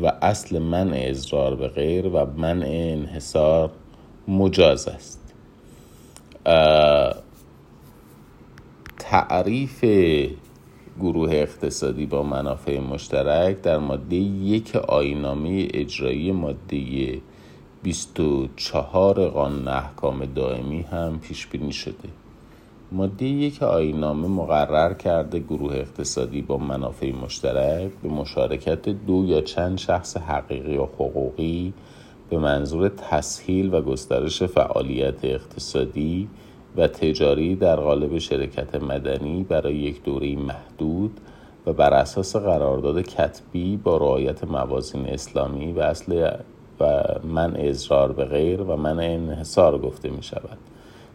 و 0.04 0.14
اصل 0.22 0.60
منع 0.60 0.98
اضرار 1.00 1.56
به 1.56 1.68
غیر 1.68 2.08
و 2.08 2.26
منع 2.38 2.68
انحصار 2.70 3.72
مجاز 4.28 4.88
است. 4.88 5.34
تعریف 9.00 9.86
گروه 11.00 11.30
اقتصادی 11.32 12.06
با 12.06 12.24
منافع 12.24 12.80
مشترک 12.80 13.62
در 13.62 13.78
ماده 13.78 14.16
یک 14.16 14.76
آینامه 14.76 15.68
اجرایی 15.74 16.32
ماده 16.32 17.22
24 17.84 19.28
قانون 19.28 19.68
احکام 19.68 20.26
دائمی 20.26 20.82
هم 20.82 21.20
پیش 21.20 21.48
بینی 21.48 21.74
شده. 21.74 22.27
ماده 22.92 23.26
یک 23.26 23.64
آینامه 23.64 24.28
مقرر 24.28 24.94
کرده 24.94 25.40
گروه 25.40 25.76
اقتصادی 25.76 26.42
با 26.42 26.58
منافع 26.58 27.12
مشترک 27.12 27.92
به 28.04 28.10
مشارکت 28.10 28.90
دو 28.90 29.26
یا 29.26 29.42
چند 29.42 29.78
شخص 29.78 30.18
حقیقی 30.18 30.78
و 30.78 30.84
حقوقی 30.84 31.74
به 32.30 32.38
منظور 32.38 32.90
تسهیل 32.90 33.74
و 33.74 33.82
گسترش 33.82 34.44
فعالیت 34.44 35.26
اقتصادی 35.26 36.30
و 36.78 36.88
تجاری 36.88 37.56
در 37.56 37.76
قالب 37.76 38.18
شرکت 38.18 38.76
مدنی 38.76 39.44
برای 39.44 39.76
یک 39.76 40.04
دوره 40.04 40.36
محدود 40.36 41.20
و 41.66 41.74
بر 41.74 41.94
اساس 41.94 42.36
قرارداد 42.36 43.02
کتبی 43.02 43.78
با 43.78 43.98
رعایت 43.98 44.44
موازین 44.44 45.06
اسلامی 45.06 45.72
و 45.72 45.80
اصل 45.80 46.38
و 46.80 46.96
من 47.24 47.56
اضرار 47.56 48.12
به 48.12 48.26
غیر 48.26 48.62
و 48.62 48.76
من 48.76 49.00
انحصار 49.00 49.78
گفته 49.78 50.10
می 50.10 50.24
شود 50.24 50.58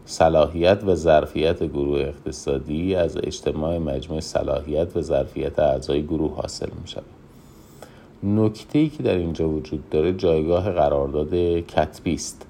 صلاحیت 0.05 0.83
و 0.83 0.95
ظرفیت 0.95 1.63
گروه 1.63 1.99
اقتصادی 1.99 2.95
از 2.95 3.17
اجتماع 3.17 3.77
مجموع 3.77 4.19
صلاحیت 4.19 4.97
و 4.97 5.01
ظرفیت 5.01 5.59
اعضای 5.59 6.03
گروه 6.03 6.35
حاصل 6.35 6.69
می 6.81 6.87
شود 6.87 7.03
نکته 8.23 8.79
ای 8.79 8.89
که 8.89 9.03
در 9.03 9.15
اینجا 9.17 9.49
وجود 9.49 9.89
داره 9.89 10.13
جایگاه 10.13 10.71
قرارداد 10.71 11.33
کتبی 11.59 12.13
است 12.13 12.45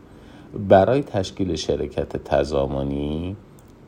برای 0.70 1.04
تشکیل 1.04 1.56
شرکت 1.56 2.24
تزامانی 2.24 3.36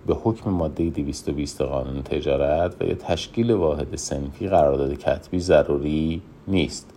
به 0.08 0.16
حکم 0.16 0.50
ماده 0.50 0.90
220 0.90 1.62
قانون 1.62 2.02
تجارت 2.02 2.82
و 2.82 2.86
یا 2.86 2.96
تشکیل 2.96 3.52
واحد 3.52 3.96
سنفی 3.96 4.48
قرارداد 4.48 4.98
کتبی 4.98 5.40
ضروری 5.40 6.22
نیست. 6.48 6.90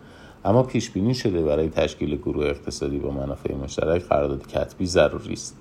اما 0.44 0.62
پیش 0.62 0.90
بینی 0.90 1.14
شده 1.14 1.42
برای 1.42 1.68
تشکیل 1.68 2.16
گروه 2.16 2.46
اقتصادی 2.46 2.98
با 2.98 3.11
منافع 3.11 3.54
مشترک 3.54 4.02
قرارداد 4.02 4.46
کتبی 4.46 4.87
ضروری 4.87 5.33
است 5.33 5.57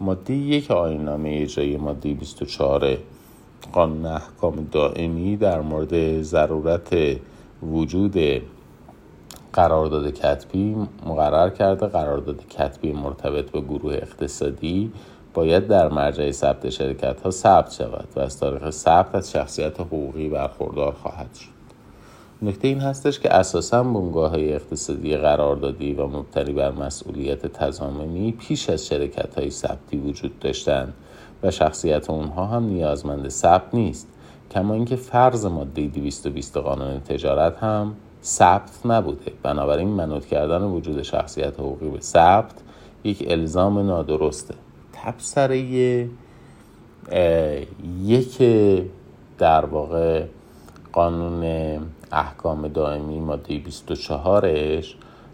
ماده 0.00 0.34
یک 0.34 0.70
آینامه 0.70 1.38
اجرایی 1.42 1.76
ماده 1.76 2.14
24 2.14 2.96
قانون 3.72 4.06
احکام 4.06 4.68
دائمی 4.72 5.36
در 5.36 5.60
مورد 5.60 6.22
ضرورت 6.22 6.96
وجود 7.62 8.16
قرارداد 9.52 10.10
کتبی 10.10 10.76
مقرر 11.06 11.50
کرده. 11.50 11.86
قرارداد 11.86 12.48
کتبی 12.48 12.92
مرتبط 12.92 13.50
به 13.50 13.60
گروه 13.60 13.94
اقتصادی 13.94 14.92
باید 15.34 15.66
در 15.66 15.88
مرجع 15.88 16.30
ثبت 16.30 16.70
شرکت 16.70 17.20
ها 17.20 17.30
ثبت 17.30 17.72
شود 17.72 18.08
و 18.16 18.20
از 18.20 18.40
تاریخ 18.40 18.70
ثبت 18.70 19.14
از 19.14 19.30
شخصیت 19.30 19.80
حقوقی 19.80 20.28
برخوردار 20.28 20.92
خواهد 20.92 21.34
شد. 21.34 21.57
نکته 22.42 22.68
این 22.68 22.80
هستش 22.80 23.20
که 23.20 23.34
اساسا 23.34 23.82
بنگاه 23.82 24.30
های 24.30 24.52
اقتصادی 24.52 25.16
قراردادی 25.16 25.92
و 25.92 26.06
مبتنی 26.06 26.52
بر 26.52 26.70
مسئولیت 26.70 27.46
تضامنی 27.46 28.32
پیش 28.32 28.70
از 28.70 28.86
شرکت 28.86 29.38
های 29.38 29.50
ثبتی 29.50 29.96
وجود 29.96 30.38
داشتند 30.38 30.94
و 31.42 31.50
شخصیت 31.50 32.10
اونها 32.10 32.46
هم 32.46 32.64
نیازمند 32.64 33.28
ثبت 33.28 33.74
نیست. 33.74 34.08
کما 34.50 34.74
اینکه 34.74 34.96
فرض 34.96 35.46
ماده 35.46 35.86
220 35.86 36.56
قانون 36.56 37.00
تجارت 37.00 37.56
هم 37.58 37.94
ثبت 38.22 38.86
نبوده. 38.86 39.32
بنابراین 39.42 39.88
منوط 39.88 40.26
کردن 40.26 40.62
وجود 40.62 41.02
شخصیت 41.02 41.60
حقوقی 41.60 41.88
به 41.88 42.00
ثبت 42.00 42.54
یک 43.04 43.24
الزام 43.28 43.78
نادرسته. 43.78 44.54
تبصره 44.92 45.58
یک 48.04 48.42
در 49.38 49.64
واقع 49.64 50.24
قانون 50.92 51.44
احکام 52.12 52.68
دائمی 52.68 53.20
ماده 53.20 53.62
24ش 53.62 54.86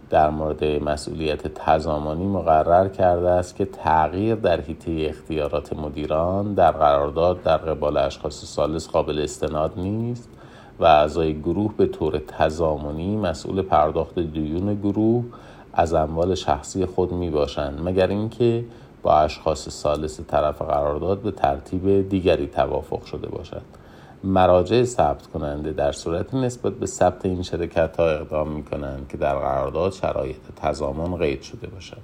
در 0.09 0.29
مورد 0.29 0.63
مسئولیت 0.63 1.47
تزامانی 1.47 2.27
مقرر 2.27 2.87
کرده 2.87 3.29
است 3.29 3.55
که 3.55 3.65
تغییر 3.65 4.35
در 4.35 4.61
حیطه 4.61 5.07
اختیارات 5.09 5.73
مدیران 5.73 6.53
در 6.53 6.71
قرارداد 6.71 7.43
در 7.43 7.57
قبال 7.57 7.97
اشخاص 7.97 8.45
سالس 8.45 8.87
قابل 8.87 9.19
استناد 9.19 9.73
نیست 9.77 10.29
و 10.79 10.85
اعضای 10.85 11.39
گروه 11.39 11.73
به 11.77 11.85
طور 11.87 12.17
تضامنی 12.17 13.17
مسئول 13.17 13.61
پرداخت 13.61 14.19
دیون 14.19 14.75
گروه 14.75 15.23
از 15.73 15.93
اموال 15.93 16.35
شخصی 16.35 16.85
خود 16.85 17.11
می 17.11 17.29
باشند 17.29 17.79
مگر 17.83 18.07
اینکه 18.07 18.65
با 19.03 19.19
اشخاص 19.19 19.69
سالس 19.69 20.19
طرف 20.27 20.61
قرارداد 20.61 21.21
به 21.21 21.31
ترتیب 21.31 22.09
دیگری 22.09 22.47
توافق 22.47 23.05
شده 23.05 23.27
باشد. 23.27 23.61
مراجع 24.25 24.83
ثبت 24.83 25.27
کننده 25.27 25.71
در 25.71 25.91
صورت 25.91 26.33
نسبت 26.33 26.73
به 26.73 26.85
ثبت 26.85 27.25
این 27.25 27.41
شرکت 27.41 27.97
ها 27.97 28.09
اقدام 28.09 28.51
می 28.51 28.63
کنند 28.63 29.07
که 29.09 29.17
در 29.17 29.35
قرارداد 29.35 29.91
شرایط 29.93 30.37
تضامن 30.61 31.17
قید 31.17 31.41
شده 31.41 31.67
باشد. 31.67 31.97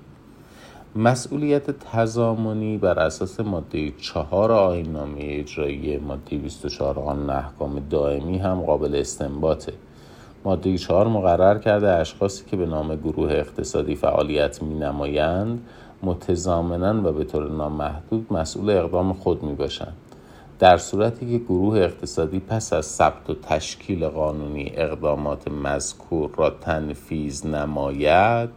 مسئولیت 0.95 1.71
تضامنی 1.71 2.77
بر 2.77 2.99
اساس 2.99 3.39
ماده 3.39 3.91
چهار 3.91 4.51
آینامه 4.51 5.19
اجرایی 5.21 5.97
ماده 5.97 6.37
24 6.37 6.93
قانون 6.93 7.29
احکام 7.29 7.79
دائمی 7.89 8.37
هم 8.37 8.61
قابل 8.61 8.95
استنباطه 8.95 9.73
ماده 10.45 10.77
چهار 10.77 11.07
مقرر 11.07 11.57
کرده 11.57 11.87
اشخاصی 11.87 12.45
که 12.45 12.57
به 12.57 12.65
نام 12.65 12.95
گروه 12.95 13.31
اقتصادی 13.31 13.95
فعالیت 13.95 14.63
می 14.63 14.79
نمایند 14.79 15.65
متضامنا 16.03 17.09
و 17.09 17.13
به 17.13 17.23
طور 17.23 17.51
نامحدود 17.51 18.33
مسئول 18.33 18.69
اقدام 18.69 19.13
خود 19.13 19.43
می 19.43 19.53
باشند 19.53 19.97
در 20.61 20.77
صورتی 20.77 21.31
که 21.31 21.43
گروه 21.43 21.77
اقتصادی 21.77 22.39
پس 22.39 22.73
از 22.73 22.85
ثبت 22.85 23.29
و 23.29 23.33
تشکیل 23.33 24.07
قانونی 24.07 24.71
اقدامات 24.75 25.47
مذکور 25.47 26.31
را 26.35 26.49
تنفیز 26.49 27.45
نماید 27.45 28.49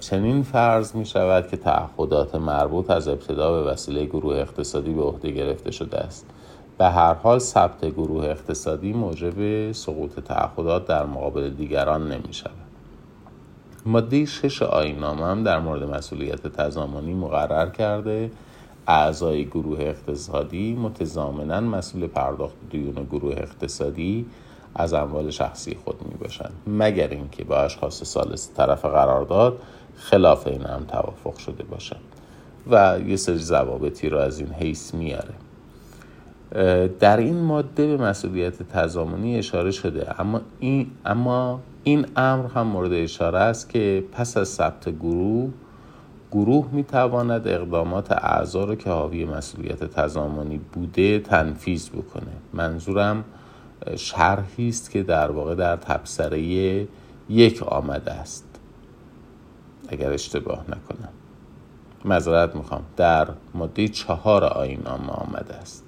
چنین 0.00 0.42
فرض 0.42 0.94
می 0.94 1.06
شود 1.06 1.48
که 1.48 1.56
تعهدات 1.56 2.34
مربوط 2.34 2.90
از 2.90 3.08
ابتدا 3.08 3.52
به 3.52 3.70
وسیله 3.70 4.04
گروه 4.04 4.36
اقتصادی 4.36 4.92
به 4.92 5.02
عهده 5.02 5.30
گرفته 5.30 5.70
شده 5.70 5.98
است. 5.98 6.26
به 6.78 6.84
هر 6.84 7.14
حال 7.14 7.38
ثبت 7.38 7.84
گروه 7.84 8.24
اقتصادی 8.24 8.92
موجب 8.92 9.72
سقوط 9.72 10.20
تعهدات 10.20 10.86
در 10.86 11.06
مقابل 11.06 11.50
دیگران 11.50 12.12
نمی 12.12 12.32
شود. 12.32 12.50
ماده 13.86 14.24
شش 14.24 14.62
آینامه 14.62 15.24
هم 15.26 15.44
در 15.44 15.58
مورد 15.58 15.82
مسئولیت 15.82 16.46
تضامنی 16.46 17.14
مقرر 17.14 17.70
کرده. 17.70 18.30
اعضای 18.86 19.44
گروه 19.44 19.80
اقتصادی 19.80 20.74
متضامنا 20.74 21.60
مسئول 21.60 22.06
پرداخت 22.06 22.54
دیون 22.70 23.04
گروه 23.12 23.34
اقتصادی 23.36 24.26
از 24.74 24.92
اموال 24.92 25.30
شخصی 25.30 25.76
خود 25.84 26.02
می 26.08 26.14
باشند 26.14 26.52
مگر 26.66 27.08
اینکه 27.08 27.44
با 27.44 27.56
اشخاص 27.56 28.04
سالس 28.04 28.50
طرف 28.56 28.84
قرارداد 28.84 29.58
خلاف 29.96 30.46
این 30.46 30.62
هم 30.62 30.84
توافق 30.88 31.38
شده 31.38 31.64
باشد. 31.64 32.16
و 32.70 32.98
یه 33.06 33.16
سری 33.16 33.38
ضوابطی 33.38 34.08
رو 34.08 34.18
از 34.18 34.40
این 34.40 34.52
حیث 34.52 34.94
میاره. 34.94 35.34
در 37.00 37.16
این 37.16 37.40
ماده 37.40 37.96
به 37.96 38.04
مسئولیت 38.04 38.62
تضامنی 38.62 39.38
اشاره 39.38 39.70
شده 39.70 40.20
اما 40.20 40.40
این 40.60 40.90
اما 41.04 41.60
این 41.84 42.06
امر 42.16 42.46
هم 42.46 42.66
مورد 42.66 42.92
اشاره 42.92 43.38
است 43.38 43.68
که 43.68 44.04
پس 44.12 44.36
از 44.36 44.48
ثبت 44.48 44.88
گروه 44.88 45.50
گروه 46.32 46.68
می 46.72 46.84
تواند 46.84 47.48
اقدامات 47.48 48.12
اعضا 48.12 48.64
رو 48.64 48.74
که 48.74 48.90
حاوی 48.90 49.24
مسئولیت 49.24 49.84
تضامنی 49.84 50.60
بوده 50.72 51.18
تنفیذ 51.18 51.88
بکنه. 51.88 52.32
منظورم 52.52 53.24
شرحی 53.96 54.68
است 54.68 54.90
که 54.90 55.02
در 55.02 55.30
واقع 55.30 55.54
در 55.54 55.76
تبصره 55.76 56.40
یک 57.28 57.62
آمده 57.62 58.12
است. 58.12 58.44
اگر 59.88 60.12
اشتباه 60.12 60.64
نکنم. 60.68 61.12
مذارت 62.04 62.56
می‌خوام. 62.56 62.82
در 62.96 63.28
ماده 63.54 63.88
چهار 63.88 64.44
آین 64.44 64.80
نامه 64.84 65.10
آمده 65.10 65.54
است 65.54 65.84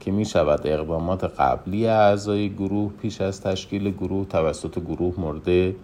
که 0.00 0.10
می 0.10 0.24
شود 0.24 0.60
اقدامات 0.64 1.24
قبلی 1.24 1.86
اعضای 1.86 2.50
گروه 2.50 2.92
پیش 2.92 3.20
از 3.20 3.40
تشکیل 3.40 3.90
گروه 3.90 4.26
توسط 4.28 4.78
گروه 4.78 5.14
مورد 5.18 5.74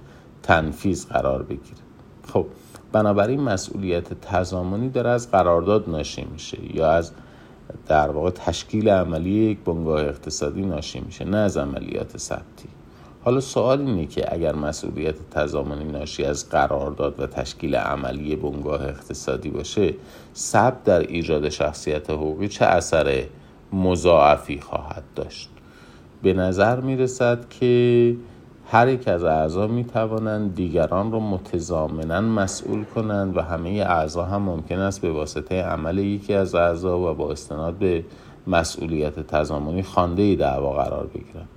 تنفیز 0.42 1.06
قرار 1.06 1.42
بگیره 1.42 1.80
خب 2.32 2.46
بنابراین 2.92 3.40
مسئولیت 3.40 4.20
تضامنی 4.20 4.88
داره 4.88 5.11
از 5.11 5.31
قرارداد 5.31 5.90
ناشی 5.90 6.26
میشه 6.33 6.76
یا 6.76 6.90
از 6.90 7.12
در 7.87 8.11
واقع 8.11 8.31
تشکیل 8.31 8.88
عملی 8.88 9.31
یک 9.31 9.59
بنگاه 9.59 10.00
اقتصادی 10.00 10.62
ناشی 10.62 11.00
میشه 11.00 11.24
نه 11.24 11.37
از 11.37 11.57
عملیات 11.57 12.18
ثبتی. 12.18 12.68
حالا 13.24 13.40
سوال 13.40 13.81
اینه 13.81 14.07
که 14.07 14.35
اگر 14.35 14.55
مسئولیت 14.55 15.31
تضامنی 15.31 15.85
ناشی 15.85 16.24
از 16.24 16.48
قرارداد 16.48 17.20
و 17.20 17.26
تشکیل 17.26 17.74
عملی 17.74 18.37
بنگاه 18.37 18.83
اقتصادی 18.83 19.50
باشه 19.50 19.94
ثبت 20.37 20.85
در 20.85 20.98
ایجاد 21.00 21.48
شخصیت 21.48 22.11
حقوقی 22.11 22.48
چه 22.48 22.64
اثر 22.64 23.24
مضاعفی 23.72 24.61
خواهد 24.61 25.03
داشت؟ 25.16 25.50
به 26.22 26.33
نظر 26.33 26.81
می 26.81 26.96
رسد 26.96 27.48
که 27.48 28.16
هر 28.72 28.88
یک 28.88 29.09
از 29.09 29.24
اعضا 29.24 29.66
می 29.66 29.85
توانند 29.85 30.54
دیگران 30.54 31.12
را 31.12 31.20
متضامنا 31.20 32.20
مسئول 32.20 32.85
کنند 32.85 33.37
و 33.37 33.40
همه 33.40 33.70
اعضا 33.70 34.24
هم 34.24 34.42
ممکن 34.42 34.78
است 34.78 35.00
به 35.00 35.12
واسطه 35.12 35.62
عمل 35.62 35.98
یکی 35.98 36.35
از 36.35 36.54
اعضا 36.54 36.98
و 36.98 37.14
با 37.14 37.30
استناد 37.30 37.74
به 37.74 38.04
مسئولیت 38.46 39.20
تضامنی 39.20 39.83
خانده 39.83 40.35
دعوا 40.35 40.72
قرار 40.72 41.06
بگیرند. 41.06 41.48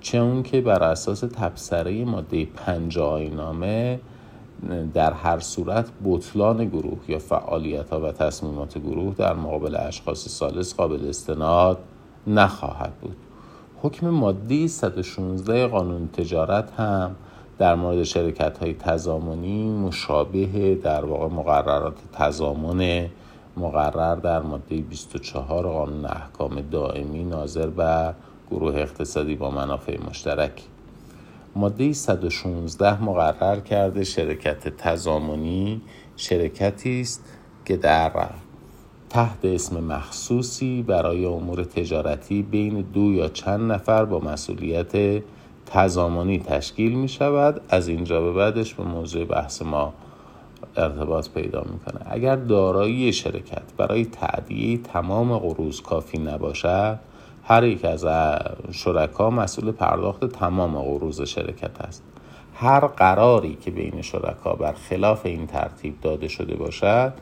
چه 0.00 0.18
اون 0.18 0.42
که 0.42 0.60
بر 0.60 0.82
اساس 0.82 1.20
تبصره 1.20 2.04
ماده 2.04 2.44
پنج 2.44 2.98
آینامه 2.98 4.00
در 4.94 5.12
هر 5.12 5.38
صورت 5.38 5.90
بطلان 6.04 6.64
گروه 6.64 6.98
یا 7.08 7.18
فعالیت 7.18 7.90
ها 7.90 8.00
و 8.00 8.12
تصمیمات 8.12 8.78
گروه 8.78 9.14
در 9.14 9.34
مقابل 9.34 9.76
اشخاص 9.76 10.28
سالس 10.28 10.74
قابل 10.74 11.08
استناد 11.08 11.78
نخواهد 12.26 12.92
بود. 13.00 13.16
حکم 13.84 14.08
ماده 14.08 14.66
116 14.66 15.66
قانون 15.66 16.08
تجارت 16.08 16.72
هم 16.72 17.16
در 17.58 17.74
مورد 17.74 18.02
شرکت 18.02 18.58
های 18.58 18.74
تزامنی 18.74 19.70
مشابه 19.70 20.74
در 20.74 21.04
واقع 21.04 21.34
مقررات 21.34 21.94
تزامن 22.12 23.08
مقرر 23.56 24.14
در 24.14 24.40
ماده 24.42 24.76
24 24.76 25.66
قانون 25.66 26.04
احکام 26.04 26.60
دائمی 26.60 27.24
ناظر 27.24 27.66
بر 27.66 28.14
گروه 28.50 28.74
اقتصادی 28.74 29.36
با 29.36 29.50
منافع 29.50 29.98
مشترک. 30.10 30.62
ماده 31.56 31.92
116 31.92 33.02
مقرر 33.02 33.60
کرده 33.60 34.04
شرکت 34.04 34.68
تزامنی 34.68 35.80
شرکتی 36.16 37.00
است 37.00 37.24
که 37.64 37.76
در 37.76 38.08
تحت 39.12 39.44
اسم 39.44 39.84
مخصوصی 39.84 40.82
برای 40.82 41.24
امور 41.24 41.64
تجارتی 41.64 42.42
بین 42.42 42.80
دو 42.80 43.12
یا 43.12 43.28
چند 43.28 43.72
نفر 43.72 44.04
با 44.04 44.20
مسئولیت 44.20 45.22
تزامنی 45.66 46.38
تشکیل 46.38 46.92
می 46.92 47.08
شود. 47.08 47.60
از 47.68 47.88
اینجا 47.88 48.20
به 48.20 48.32
بعدش 48.32 48.74
به 48.74 48.84
موضوع 48.84 49.24
بحث 49.24 49.62
ما 49.62 49.92
ارتباط 50.76 51.28
پیدا 51.28 51.64
می‌کنه 51.72 52.00
اگر 52.10 52.36
دارایی 52.36 53.12
شرکت 53.12 53.62
برای 53.76 54.04
تعدیه 54.04 54.78
تمام 54.78 55.38
قروض 55.38 55.80
کافی 55.80 56.18
نباشد 56.18 56.98
هر 57.44 57.64
یک 57.64 57.84
از 57.84 58.06
شرکا 58.70 59.30
مسئول 59.30 59.72
پرداخت 59.72 60.24
تمام 60.24 60.78
قروض 60.78 61.22
شرکت 61.22 61.80
است. 61.80 62.02
هر 62.54 62.86
قراری 62.86 63.58
که 63.60 63.70
بین 63.70 64.02
شرکا 64.02 64.52
بر 64.52 64.72
خلاف 64.72 65.26
این 65.26 65.46
ترتیب 65.46 66.00
داده 66.00 66.28
شده 66.28 66.56
باشد 66.56 67.12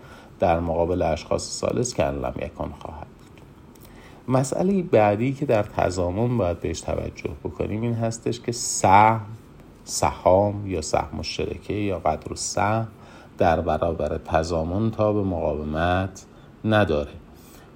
در 0.40 0.60
مقابل 0.60 1.02
اشخاص 1.02 1.42
سالس 1.60 1.94
که 1.94 2.04
لم 2.04 2.34
یکن 2.42 2.72
خواهد 2.82 3.06
مسئله 4.28 4.82
بعدی 4.82 5.32
که 5.32 5.46
در 5.46 5.62
تضامن 5.62 6.38
باید 6.38 6.60
بهش 6.60 6.80
توجه 6.80 7.30
بکنیم 7.44 7.82
این 7.82 7.94
هستش 7.94 8.40
که 8.40 8.52
سهم 8.52 9.20
سهام 9.84 10.66
یا 10.66 10.82
سهم 10.82 11.18
مشترکه 11.18 11.74
یا 11.74 11.98
قدر 11.98 12.34
سهم 12.34 12.88
در 13.38 13.60
برابر 13.60 14.18
تضامن 14.18 14.90
تا 14.90 15.12
به 15.12 15.22
مقاومت 15.22 16.24
نداره. 16.64 17.10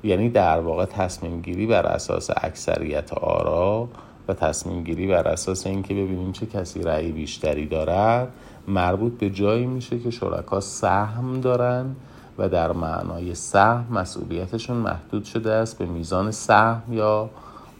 یعنی 0.02 0.28
در 0.28 0.60
واقع 0.60 0.84
تصمیم 0.84 1.40
گیری 1.40 1.66
بر 1.66 1.86
اساس 1.86 2.30
اکثریت 2.36 3.12
آرا 3.12 3.88
و 4.28 4.34
تصمیم 4.34 4.84
گیری 4.84 5.06
بر 5.06 5.28
اساس 5.28 5.66
اینکه 5.66 5.94
ببینیم 5.94 6.32
چه 6.32 6.46
کسی 6.46 6.82
رأی 6.82 7.12
بیشتری 7.12 7.66
دارد 7.66 8.28
مربوط 8.68 9.12
به 9.18 9.30
جایی 9.30 9.66
میشه 9.66 9.98
که 9.98 10.10
شرکا 10.10 10.60
سهم 10.60 11.40
دارن 11.40 11.96
و 12.38 12.48
در 12.48 12.72
معنای 12.72 13.34
سهم 13.34 13.86
مسئولیتشون 13.90 14.76
محدود 14.76 15.24
شده 15.24 15.52
است 15.52 15.78
به 15.78 15.86
میزان 15.86 16.30
سهم 16.30 16.82
یا 16.90 17.30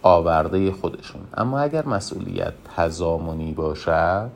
آورده 0.03 0.73
خودشون. 0.73 1.21
اما 1.37 1.59
اگر 1.59 1.87
مسئولیت 1.87 2.53
تضامنی 2.77 3.53
باشد 3.53 4.31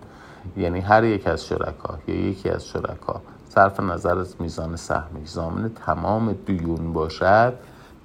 یعنی 0.57 0.81
هر 0.81 1.05
یک 1.05 1.27
از 1.27 1.47
شرکا 1.47 1.99
یا 2.07 2.15
یکی 2.15 2.49
از 2.49 2.67
شرکا 2.67 3.21
صرف 3.49 3.81
نظر 3.81 4.19
از 4.19 4.35
میزان 4.41 4.77
سهمی 4.77 5.27
زامن 5.27 5.71
تمام 5.87 6.33
دیون 6.47 6.93
باشد 6.93 7.53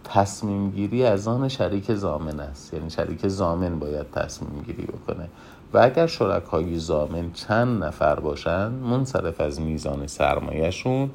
تصمیم 0.04 0.72
گیری 0.72 1.06
از 1.06 1.28
آن 1.28 1.48
شریک 1.48 1.94
زامن 1.94 2.40
است. 2.40 2.74
یعنی 2.74 2.90
شریک 2.90 3.28
زامن 3.28 3.80
باید 3.80 4.12
تصمیم 4.12 4.64
گیری 4.66 4.84
بکنه. 4.86 5.30
و 5.74 5.78
اگر 5.78 6.08
شرکای 6.08 6.80
زامن 6.80 7.32
چند 7.32 7.84
نفر 7.84 8.20
باشند 8.20 8.84
منصرف 8.84 9.42
از 9.42 9.62
میزان 9.62 10.08
سرمایهشون 10.08 11.10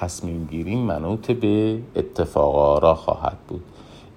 تصمیم 0.00 0.48
گیری 0.50 0.76
منوط 0.76 1.30
به 1.30 1.78
اتفاق 1.96 2.56
آرا 2.56 2.94
خواهد 2.94 3.38
بود. 3.48 3.64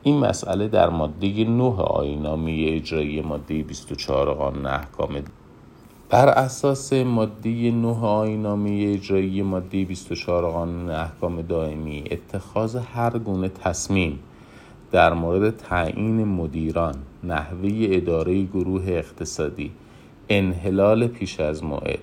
این 0.03 0.17
مسئله 0.19 0.67
در 0.67 0.89
ماده 0.89 1.43
9 1.43 1.63
آینامه 1.81 2.65
اجرایی 2.67 3.21
ماده 3.21 3.63
24 3.63 4.33
قانون 4.33 4.65
احکام 4.65 5.09
بر 6.09 6.29
اساس 6.29 6.93
ماده 6.93 7.71
9 7.71 7.87
آینامه 7.97 8.93
اجرایی 8.93 9.41
ماده 9.41 9.85
24 9.85 10.51
قانون 10.51 10.89
احکام 10.89 11.41
دائمی 11.41 12.03
اتخاذ 12.11 12.75
هر 12.75 13.17
گونه 13.17 13.49
تصمیم 13.49 14.19
در 14.91 15.13
مورد 15.13 15.57
تعیین 15.57 16.23
مدیران 16.23 16.95
نحوه 17.23 17.69
اداره 17.81 18.43
گروه 18.43 18.83
اقتصادی 18.87 19.71
انحلال 20.29 21.07
پیش 21.07 21.39
از 21.39 21.63
موعد 21.63 21.99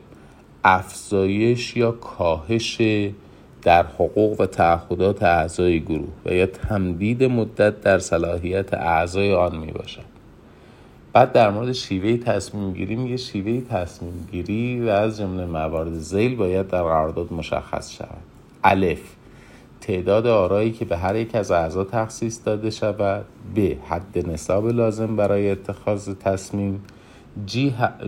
افزایش 0.64 1.76
یا 1.76 1.92
کاهش 1.92 2.80
در 3.66 3.86
حقوق 3.86 4.40
و 4.40 4.46
تعهدات 4.46 5.22
اعضای 5.22 5.80
گروه 5.80 6.12
و 6.24 6.32
یا 6.32 6.46
تمدید 6.46 7.24
مدت 7.24 7.80
در 7.80 7.98
صلاحیت 7.98 8.74
اعضای 8.74 9.34
آن 9.34 9.56
می 9.56 9.72
باشد 9.72 10.04
بعد 11.12 11.32
در 11.32 11.50
مورد 11.50 11.72
شیوه 11.72 12.16
تصمیم 12.16 12.72
گیری 12.72 12.96
میگه 12.96 13.16
شیوه 13.16 13.60
تصمیم 13.60 14.28
گیری 14.32 14.80
و 14.80 14.88
از 14.88 15.18
جمله 15.18 15.46
موارد 15.46 15.94
زیل 15.94 16.36
باید 16.36 16.68
در 16.68 16.82
قرارداد 16.82 17.32
مشخص 17.32 17.92
شود. 17.92 18.22
الف 18.64 19.00
تعداد 19.80 20.26
آرایی 20.26 20.72
که 20.72 20.84
به 20.84 20.96
هر 20.96 21.16
یک 21.16 21.34
از 21.34 21.50
اعضا 21.50 21.84
تخصیص 21.84 22.40
داده 22.44 22.70
شود. 22.70 23.24
ب 23.56 23.72
حد 23.88 24.28
نصاب 24.28 24.68
لازم 24.68 25.16
برای 25.16 25.50
اتخاذ 25.50 26.14
تصمیم. 26.14 26.84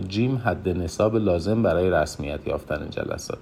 جیم 0.07 0.41
حد 0.45 0.69
نصاب 0.69 1.15
لازم 1.15 1.63
برای 1.63 1.89
رسمیت 1.89 2.47
یافتن 2.47 2.87
جلسات. 2.89 3.37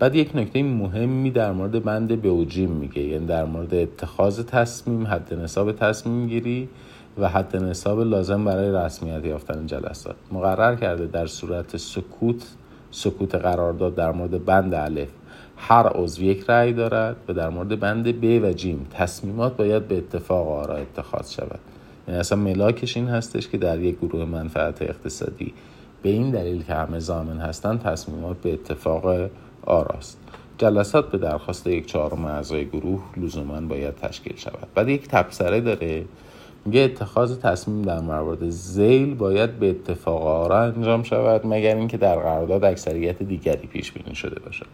بعد 0.00 0.14
یک 0.14 0.36
نکته 0.36 0.62
مهمی 0.62 1.30
در 1.30 1.52
مورد 1.52 1.84
بند 1.84 2.22
به 2.22 2.30
و 2.30 2.44
جیم 2.44 2.70
میگه. 2.70 3.02
یعنی 3.02 3.26
در 3.26 3.44
مورد 3.44 3.74
اتخاذ 3.74 4.40
تصمیم 4.40 5.06
حد 5.06 5.34
نصاب 5.34 5.72
تصمیم 5.72 6.28
گیری 6.28 6.68
و 7.18 7.28
حد 7.28 7.56
نصاب 7.56 8.00
لازم 8.00 8.44
برای 8.44 8.84
رسمیت 8.84 9.24
یافتن 9.24 9.66
جلسات. 9.66 10.16
مقرر 10.32 10.76
کرده 10.76 11.06
در 11.06 11.26
صورت 11.26 11.76
سکوت 11.76 12.46
سکوت 12.90 13.34
قرارداد 13.34 13.94
در 13.94 14.12
مورد 14.12 14.44
بند 14.44 14.74
الف 14.74 15.08
هر 15.56 15.86
عضو 15.86 16.22
یک 16.22 16.44
رأی 16.48 16.72
دارد 16.72 17.16
و 17.28 17.32
در 17.32 17.48
مورد 17.48 17.80
بند 17.80 18.20
ب 18.20 18.44
و 18.44 18.52
جیم 18.52 18.86
تصمیمات 18.90 19.56
باید 19.56 19.88
به 19.88 19.98
اتفاق 19.98 20.48
آرا 20.48 20.76
اتخاذ 20.76 21.32
شود. 21.32 21.60
یعنی 22.08 22.20
اصلا 22.20 22.38
ملاکش 22.38 22.96
این 22.96 23.08
هستش 23.08 23.48
که 23.48 23.58
در 23.58 23.80
یک 23.80 23.98
گروه 23.98 24.24
منفعت 24.24 24.82
اقتصادی 24.82 25.54
به 26.02 26.08
این 26.08 26.30
دلیل 26.30 26.62
که 26.62 26.74
همه 26.74 26.98
زامن 26.98 27.38
هستند 27.38 27.82
تصمیمات 27.82 28.36
به 28.36 28.52
اتفاق 28.52 29.30
آراست. 29.66 30.18
جلسات 30.58 31.10
به 31.10 31.18
درخواست 31.18 31.66
یک 31.66 31.86
چهارم 31.86 32.24
اعضای 32.24 32.66
گروه 32.66 33.02
لزوما 33.16 33.60
باید 33.60 33.94
تشکیل 33.94 34.36
شود. 34.36 34.68
بعد 34.74 34.88
یک 34.88 35.08
تبصره 35.08 35.60
داره. 35.60 36.04
میگه 36.64 36.80
اتخاذ 36.80 37.38
تصمیم 37.38 37.82
در 37.82 38.00
موارد 38.00 38.48
زیل 38.48 39.14
باید 39.14 39.58
به 39.58 39.70
اتفاق 39.70 40.26
آرا 40.26 40.60
انجام 40.60 41.02
شود 41.02 41.46
مگر 41.46 41.76
اینکه 41.76 41.96
در 41.96 42.16
قرارداد 42.16 42.64
اکثریت 42.64 43.22
دیگری 43.22 43.66
پیش 43.66 43.92
بینی 43.92 44.14
شده 44.14 44.40
باشد. 44.40 44.66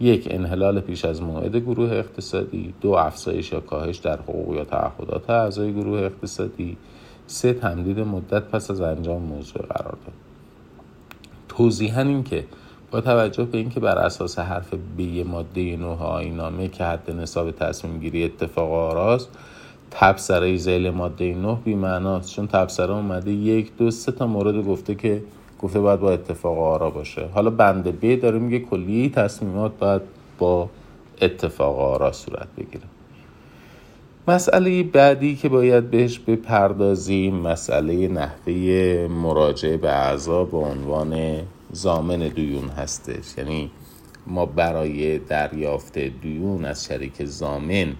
یک 0.00 0.28
انحلال 0.30 0.80
پیش 0.80 1.04
از 1.04 1.22
موعد 1.22 1.56
گروه 1.56 1.92
اقتصادی. 1.92 2.74
دو 2.80 2.90
افزایش 2.90 3.52
یا 3.52 3.60
کاهش 3.60 3.96
در 3.96 4.16
حقوق 4.16 4.54
یا 4.54 4.64
تعهدات 4.64 5.30
اعضای 5.30 5.72
گروه 5.72 5.98
اقتصادی. 5.98 6.76
سه 7.26 7.52
تمدید 7.52 8.00
مدت 8.00 8.42
پس 8.42 8.70
از 8.70 8.80
انجام 8.80 9.22
موضوع 9.22 9.62
قرارداد 9.62 10.12
توضیحا 11.48 12.00
این 12.00 12.22
که 12.22 12.44
با 12.90 13.00
توجه 13.00 13.44
به 13.44 13.58
اینکه 13.58 13.80
بر 13.80 13.98
اساس 13.98 14.38
حرف 14.38 14.74
بی 14.96 15.22
ماده 15.22 15.76
نوح 15.76 16.02
آینامه 16.02 16.68
که 16.68 16.84
حد 16.84 17.10
نصاب 17.10 17.50
تصمیم 17.50 17.98
گیری 17.98 18.24
اتفاق 18.24 18.72
آراست 18.72 19.28
تبصره 19.90 20.56
زیل 20.56 20.90
ماده 20.90 21.34
نه 21.34 21.58
بی 21.64 21.74
معناست. 21.74 22.34
چون 22.34 22.46
تبصره 22.46 22.92
اومده 22.92 23.30
یک 23.30 23.76
دو 23.76 23.90
سه 23.90 24.12
تا 24.12 24.26
مورد 24.26 24.64
گفته 24.64 24.94
که 24.94 25.22
گفته 25.62 25.80
باید 25.80 26.00
با 26.00 26.12
اتفاق 26.12 26.58
آرا 26.58 26.90
باشه. 26.90 27.26
حالا 27.34 27.50
بنده 27.50 27.92
ب 27.92 28.20
داره 28.20 28.38
میگه 28.38 28.58
کلی 28.58 29.10
تصمیمات 29.10 29.72
باید 29.78 30.02
با 30.38 30.68
اتفاق 31.22 31.78
آرا 31.78 32.12
صورت 32.12 32.48
بگیره. 32.58 32.84
مسئله 34.28 34.82
بعدی 34.82 35.36
که 35.36 35.48
باید 35.48 35.90
بهش 35.90 36.18
بپردازیم 36.18 37.34
مسئله 37.34 38.08
نحوه 38.08 39.08
مراجعه 39.10 39.76
به 39.76 39.88
اعضا 39.88 40.44
به 40.44 40.56
عنوان 40.56 41.40
زامن 41.72 42.28
دیون 42.28 42.68
هستش. 42.68 43.38
یعنی 43.38 43.70
ما 44.26 44.46
برای 44.46 45.18
دریافت 45.18 45.98
دیون 45.98 46.64
از 46.64 46.84
شریک 46.84 47.24
زامن 47.24 47.94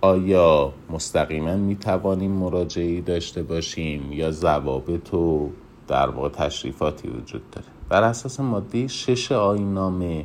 آیا 0.00 0.72
مستقیما 0.90 1.56
می 1.56 1.76
توانیم 1.76 2.30
مراجعی 2.30 3.00
داشته 3.00 3.42
باشیم 3.42 4.12
یا 4.12 4.30
ضوابط 4.30 5.14
و 5.14 5.50
در 5.88 6.10
واقع 6.10 6.28
تشریفاتی 6.28 7.08
وجود 7.08 7.50
داره؟ 7.50 7.66
بر 7.88 8.02
اساس 8.02 8.40
ماده 8.40 8.88
شش 8.88 9.32
آینامه 9.32 10.24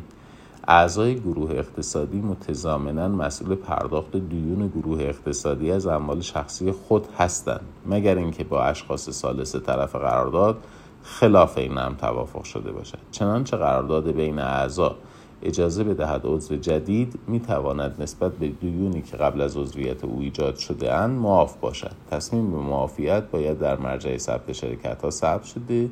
اعضای 0.68 1.16
گروه 1.20 1.52
اقتصادی 1.52 2.18
متضامنا 2.18 3.08
مسئول 3.08 3.56
پرداخت 3.56 4.16
دیون 4.16 4.68
گروه 4.68 5.02
اقتصادی 5.02 5.72
از 5.72 5.88
اموال 5.88 6.22
شخصی 6.22 6.72
خود 6.72 7.08
هستند 7.18 7.66
مگر 7.86 8.18
اینکه 8.18 8.44
با 8.44 8.64
اشخاص 8.64 9.10
سالس 9.10 9.56
طرف 9.56 9.96
قرارداد 9.96 10.58
خلاف 11.06 11.58
این 11.58 11.78
هم 11.78 11.96
توافق 11.96 12.44
شده 12.44 12.72
باشد 12.72 12.98
چنانچه 13.12 13.58
قرارداد 13.58 14.12
بین 14.12 14.40
اعضا 14.40 14.96
اجازه 15.44 15.84
بدهد 15.84 16.22
عضو 16.24 16.56
جدید 16.56 17.20
می 17.28 17.40
تواند 17.40 17.96
نسبت 18.02 18.32
به 18.32 18.48
دیونی 18.48 19.02
که 19.02 19.18
قبل 19.18 19.42
از 19.42 19.58
عضویت 19.58 20.04
او 20.04 20.20
ایجاد 20.20 20.56
شده 20.56 20.94
اند 20.94 21.20
معاف 21.20 21.56
باشد. 21.56 21.92
تصمیم 22.12 22.52
به 22.52 22.58
معافیت 22.58 23.24
باید 23.32 23.60
در 23.60 23.78
مرجع 23.78 24.18
ثبت 24.18 24.52
شرکت 24.52 25.02
ها 25.02 25.10
ثبت 25.10 25.44
شده 25.44 25.90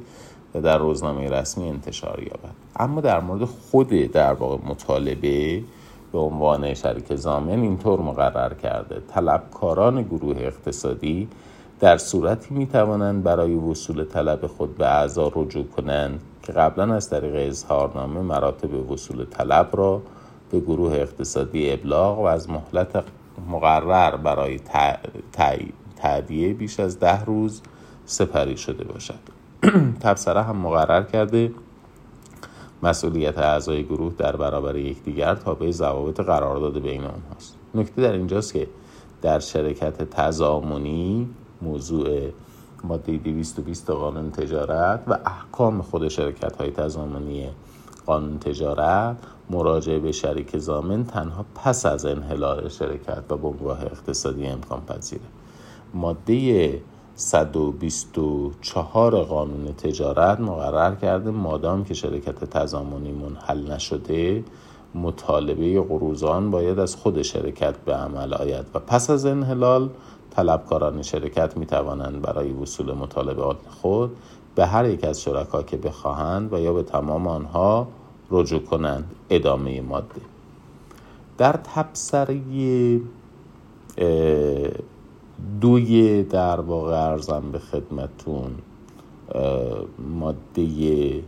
و 0.55 0.61
در 0.61 0.77
روزنامه 0.77 1.29
رسمی 1.29 1.69
انتشار 1.69 2.19
یابد. 2.23 2.55
اما 2.75 3.01
در 3.01 3.19
مورد 3.19 3.45
خود 3.45 3.89
در 3.89 4.33
واقع 4.33 4.57
مطالبه 4.65 5.63
به 6.11 6.19
عنوان 6.19 6.73
شریک 6.73 7.15
زامن 7.15 7.61
اینطور 7.61 8.01
مقرر 8.01 8.53
کرده. 8.53 9.01
طلبکاران 9.07 10.03
گروه 10.03 10.37
اقتصادی 10.39 11.27
در 11.83 11.97
صورتی 11.97 12.53
می 12.53 12.67
توانند 12.67 13.23
برای 13.23 13.55
وصول 13.55 14.03
طلب 14.03 14.47
خود 14.47 14.77
به 14.77 14.85
اعضا 14.85 15.31
رجوع 15.35 15.67
کنند 15.67 16.21
که 16.43 16.51
قبلا 16.51 16.93
از 16.93 17.09
طریق 17.09 17.49
اظهارنامه 17.49 18.21
مراتب 18.21 18.91
وصول 18.91 19.25
طلب 19.25 19.69
را 19.73 20.01
به 20.51 20.59
گروه 20.59 20.93
اقتصادی 20.93 21.71
ابلاغ 21.71 22.19
و 22.19 22.21
از 22.21 22.49
مهلت 22.49 23.03
مقرر 23.49 24.15
برای 24.15 24.59
تعدیه 25.95 26.53
بیش 26.53 26.79
از 26.79 26.99
ده 26.99 27.25
روز 27.25 27.61
سپری 28.05 28.57
شده 28.57 28.83
باشد. 28.83 29.19
تبصره 30.03 30.43
هم 30.43 30.57
مقرر 30.57 31.03
کرده 31.03 31.51
مسئولیت 32.83 33.37
اعضای 33.37 33.83
گروه 33.83 34.13
در 34.17 34.35
برابر 34.35 34.75
یکدیگر 34.75 35.35
تابع 35.35 35.71
ضوابط 35.71 36.19
قرارداد 36.19 36.79
بین 36.79 37.01
آنهاست. 37.01 37.55
نکته 37.75 38.01
در 38.01 38.13
اینجاست 38.13 38.53
که 38.53 38.67
در 39.21 39.39
شرکت 39.39 40.09
تضامنی 40.09 41.29
موضوع 41.63 42.31
ماده 42.83 43.17
220 43.17 43.91
قانون 43.91 44.31
تجارت 44.31 45.03
و 45.07 45.19
احکام 45.25 45.81
خود 45.81 46.07
شرکت 46.07 46.55
های 46.55 46.71
تضامنی 46.71 47.49
قانون 48.05 48.39
تجارت 48.39 49.17
مراجعه 49.49 49.99
به 49.99 50.11
شریک 50.11 50.57
زامن 50.57 51.03
تنها 51.03 51.45
پس 51.55 51.85
از 51.85 52.05
انحلال 52.05 52.69
شرکت 52.69 53.23
و 53.29 53.37
بنگاه 53.37 53.81
اقتصادی 53.81 54.45
امکان 54.45 54.81
پذیره. 54.85 55.21
ماده 55.93 56.81
124 57.15 59.15
قانون 59.15 59.73
تجارت 59.73 60.39
مقرر 60.39 60.95
کرده 60.95 61.31
مادام 61.31 61.83
که 61.83 61.93
شرکت 61.93 62.43
تضامنی 62.43 63.11
منحل 63.11 63.71
نشده 63.71 64.43
مطالبه 64.95 65.81
قروزان 65.81 66.51
باید 66.51 66.79
از 66.79 66.95
خود 66.95 67.21
شرکت 67.21 67.77
به 67.77 67.95
عمل 67.95 68.33
آید 68.33 68.65
و 68.73 68.79
پس 68.79 69.09
از 69.09 69.25
انحلال 69.25 69.89
طلبکاران 70.35 71.01
شرکت 71.01 71.57
می 71.57 71.65
توانند 71.65 72.21
برای 72.21 72.51
وصول 72.51 72.93
مطالبات 72.93 73.57
خود 73.81 74.17
به 74.55 74.65
هر 74.65 74.85
یک 74.89 75.03
از 75.03 75.21
شرکا 75.21 75.63
که 75.63 75.77
بخواهند 75.77 76.53
و 76.53 76.59
یا 76.59 76.73
به 76.73 76.83
تمام 76.83 77.27
آنها 77.27 77.87
رجوع 78.31 78.59
کنند. 78.59 79.11
ادامه 79.29 79.81
ماده. 79.81 80.21
در 81.37 81.51
تبصره 81.51 82.41
دوی 85.61 86.23
در 86.23 86.59
واقع 86.59 87.11
ارزم 87.11 87.51
به 87.51 87.59
خدمتون 87.59 88.51
ماده 89.99 91.23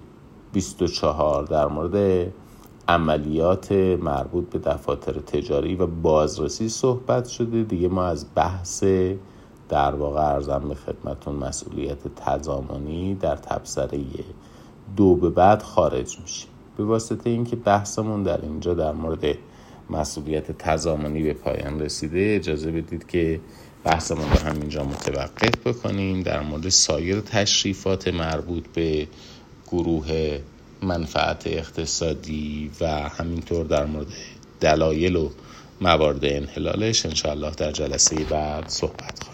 24 0.53 1.43
در 1.43 1.67
مورد 1.67 2.27
عملیات 2.87 3.71
مربوط 4.01 4.49
به 4.49 4.59
دفاتر 4.59 5.13
تجاری 5.13 5.75
و 5.75 5.87
بازرسی 5.87 6.69
صحبت 6.69 7.27
شده. 7.27 7.63
دیگه 7.63 7.87
ما 7.87 8.05
از 8.05 8.25
بحث 8.35 8.83
در 9.69 9.95
واقع 9.95 10.21
ارزم 10.21 10.65
به 10.69 10.75
خدمتون 10.75 11.35
مسئولیت 11.35 12.15
تضامنی 12.15 13.15
در 13.15 13.35
تبصره 13.35 13.99
دو 14.97 15.15
به 15.15 15.29
بعد 15.29 15.61
خارج 15.61 16.19
میشه 16.19 16.47
به 16.77 16.83
واسطه 16.83 17.29
اینکه 17.29 17.55
بحثمون 17.55 18.23
در 18.23 18.41
اینجا 18.41 18.73
در 18.73 18.91
مورد 18.91 19.37
مسئولیت 19.89 20.51
تضامنی 20.51 21.23
به 21.23 21.33
پایان 21.33 21.79
رسیده 21.79 22.35
اجازه 22.35 22.71
بدید 22.71 23.07
که 23.07 23.39
بحثمون 23.83 24.29
رو 24.29 24.49
همینجا 24.49 24.83
متوقف 24.83 25.67
بکنیم. 25.67 26.21
در 26.21 26.41
مورد 26.43 26.69
سایر 26.69 27.19
تشریفات 27.21 28.07
مربوط 28.07 28.67
به 28.67 29.07
گروه 29.71 30.39
منفعت 30.85 31.47
اقتصادی 31.47 32.71
و 32.81 32.87
همینطور 33.09 33.65
در 33.65 33.85
مورد 33.85 34.07
دلایل 34.61 35.15
و 35.15 35.29
موارد 35.81 36.25
انحلالش 36.25 37.05
انشاءالله 37.05 37.51
در 37.51 37.71
جلسه 37.71 38.23
بعد 38.23 38.67
صحبت 38.67 39.24